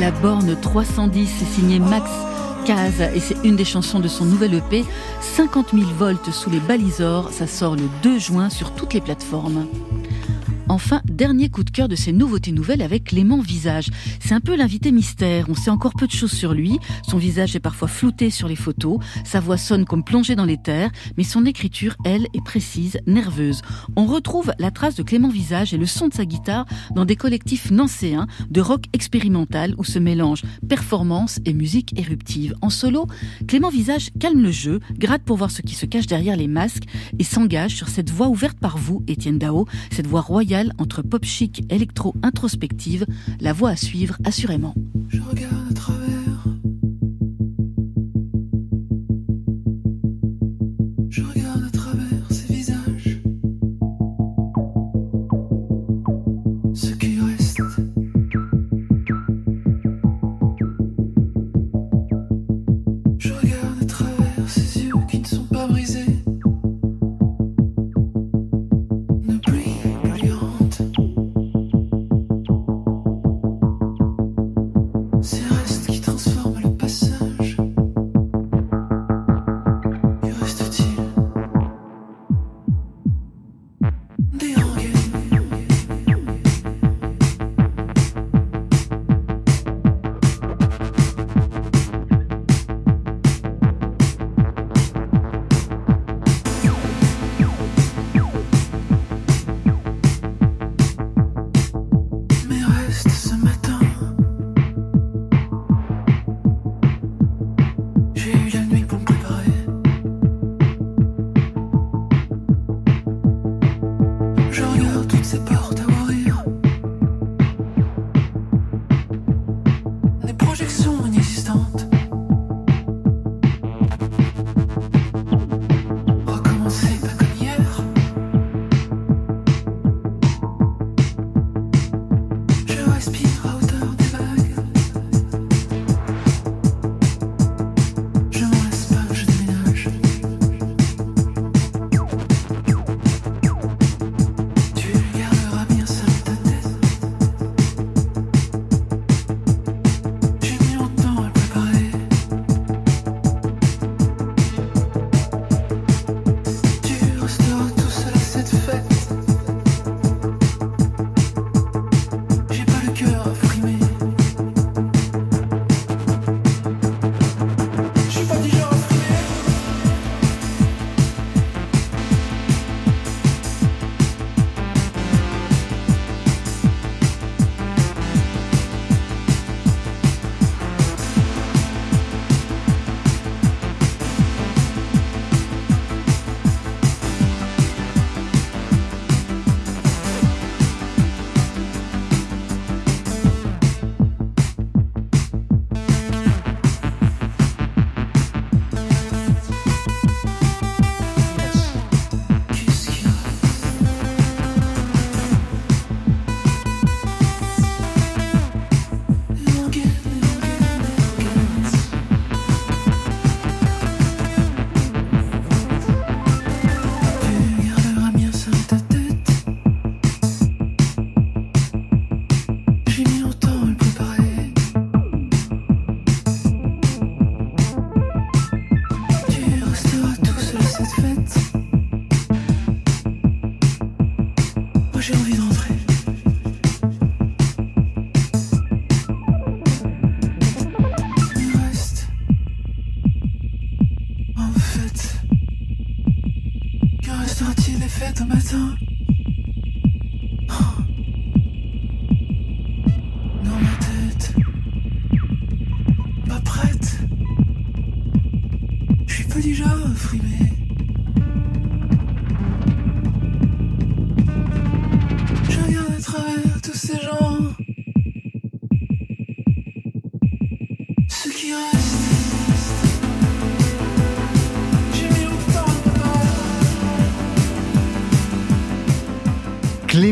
[0.00, 2.27] La borne 310 est signée Max
[2.70, 4.84] Et c'est une des chansons de son nouvel EP
[5.22, 7.30] 50 000 volts sous les balisors.
[7.32, 9.66] Ça sort le 2 juin sur toutes les plateformes.
[10.80, 13.88] Enfin, dernier coup de cœur de ces nouveautés nouvelles avec Clément Visage.
[14.20, 15.46] C'est un peu l'invité mystère.
[15.48, 16.78] On sait encore peu de choses sur lui.
[17.02, 19.00] Son visage est parfois flouté sur les photos.
[19.24, 20.92] Sa voix sonne comme plongée dans les terres.
[21.16, 23.62] Mais son écriture, elle, est précise, nerveuse.
[23.96, 26.64] On retrouve la trace de Clément Visage et le son de sa guitare
[26.94, 32.54] dans des collectifs nancéens de rock expérimental où se mélangent performance et musique éruptive.
[32.62, 33.08] En solo,
[33.48, 36.84] Clément Visage calme le jeu, gratte pour voir ce qui se cache derrière les masques
[37.18, 41.24] et s'engage sur cette voie ouverte par vous, Étienne Dao, cette voie royale entre pop
[41.24, 43.06] chic, électro introspective,
[43.40, 44.74] la voie à suivre assurément.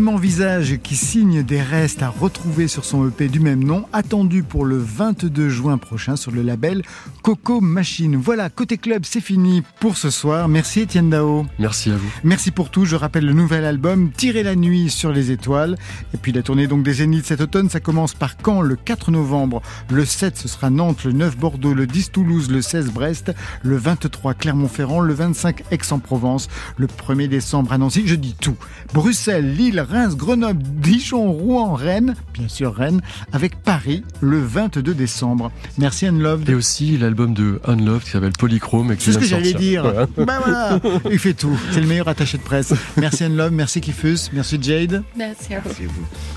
[0.06, 4.44] Clément Visage qui signe des restes à retrouver sur son EP du même nom, attendu
[4.44, 6.84] pour le 22 juin prochain sur le label
[7.26, 8.14] Coco Machine.
[8.14, 10.46] Voilà, côté club, c'est fini pour ce soir.
[10.46, 11.44] Merci Étienne Dao.
[11.58, 12.08] Merci à vous.
[12.22, 12.84] Merci pour tout.
[12.84, 15.76] Je rappelle le nouvel album Tirer la nuit sur les étoiles.
[16.14, 19.10] Et puis la tournée donc des Zéniths cet automne, ça commence par Caen le 4
[19.10, 19.60] novembre.
[19.90, 23.32] Le 7, ce sera Nantes, le 9 Bordeaux, le 10 Toulouse, le 16 Brest,
[23.64, 26.46] le 23 Clermont-Ferrand, le 25 Aix-en-Provence,
[26.76, 28.04] le 1er décembre à Nancy.
[28.06, 28.56] Je dis tout.
[28.94, 33.00] Bruxelles, Lille, Reims, Grenoble, Dijon, Rouen, Rennes, bien sûr Rennes,
[33.32, 35.50] avec Paris le 22 décembre.
[35.76, 36.48] Merci Unloved.
[36.48, 38.94] Et aussi l'album de Unloved qui s'appelle Polychrome.
[38.98, 39.84] C'est ce que j'allais dire.
[39.84, 40.24] Ouais.
[40.24, 41.58] Ben voilà, il fait tout.
[41.72, 42.74] C'est le meilleur attaché de presse.
[42.96, 45.02] Merci Unloved, merci Kifus, merci Jade.
[45.16, 45.70] Merci à vous.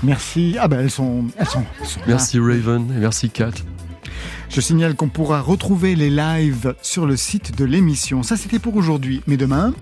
[0.02, 0.56] Merci.
[0.58, 2.06] Ah ben elles sont, elles sont, elles sont là.
[2.08, 3.50] Merci Raven et merci Kat.
[4.48, 8.22] Je signale qu'on pourra retrouver les lives sur le site de l'émission.
[8.22, 9.74] Ça c'était pour aujourd'hui, mais demain.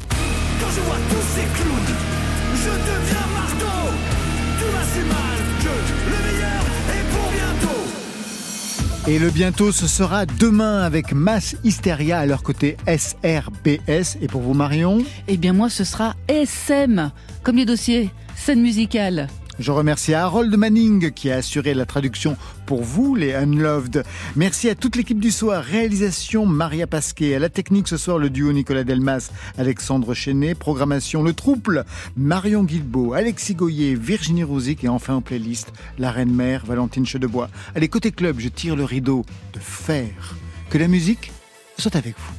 [9.08, 14.18] Et le bientôt, ce sera demain avec Mass Hysteria à leur côté SRBS.
[14.20, 15.02] Et pour vous Marion?
[15.28, 17.10] Eh bien moi, ce sera SM,
[17.42, 19.28] comme les dossiers, scène musicale.
[19.58, 24.04] Je remercie Harold Manning qui a assuré la traduction pour vous, les Unloved.
[24.36, 25.64] Merci à toute l'équipe du soir.
[25.64, 27.34] Réalisation Maria Pasquet.
[27.34, 30.54] À la technique ce soir, le duo Nicolas Delmas, Alexandre Chenet.
[30.54, 31.84] Programmation Le Trouble,
[32.16, 37.48] Marion Guilbeault, Alexis Goyer, Virginie Rouzic et enfin en playlist, la Reine Mère, Valentine Chedebois.
[37.74, 40.36] Allez, côté club, je tire le rideau de fer.
[40.70, 41.32] Que la musique
[41.78, 42.32] soit avec vous.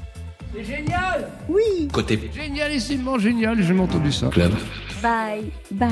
[0.56, 1.30] C'est génial
[1.92, 4.28] Côté Génialissimement génial, j'ai entendu ça.
[4.30, 4.54] club.
[5.02, 5.90] Bye, bye.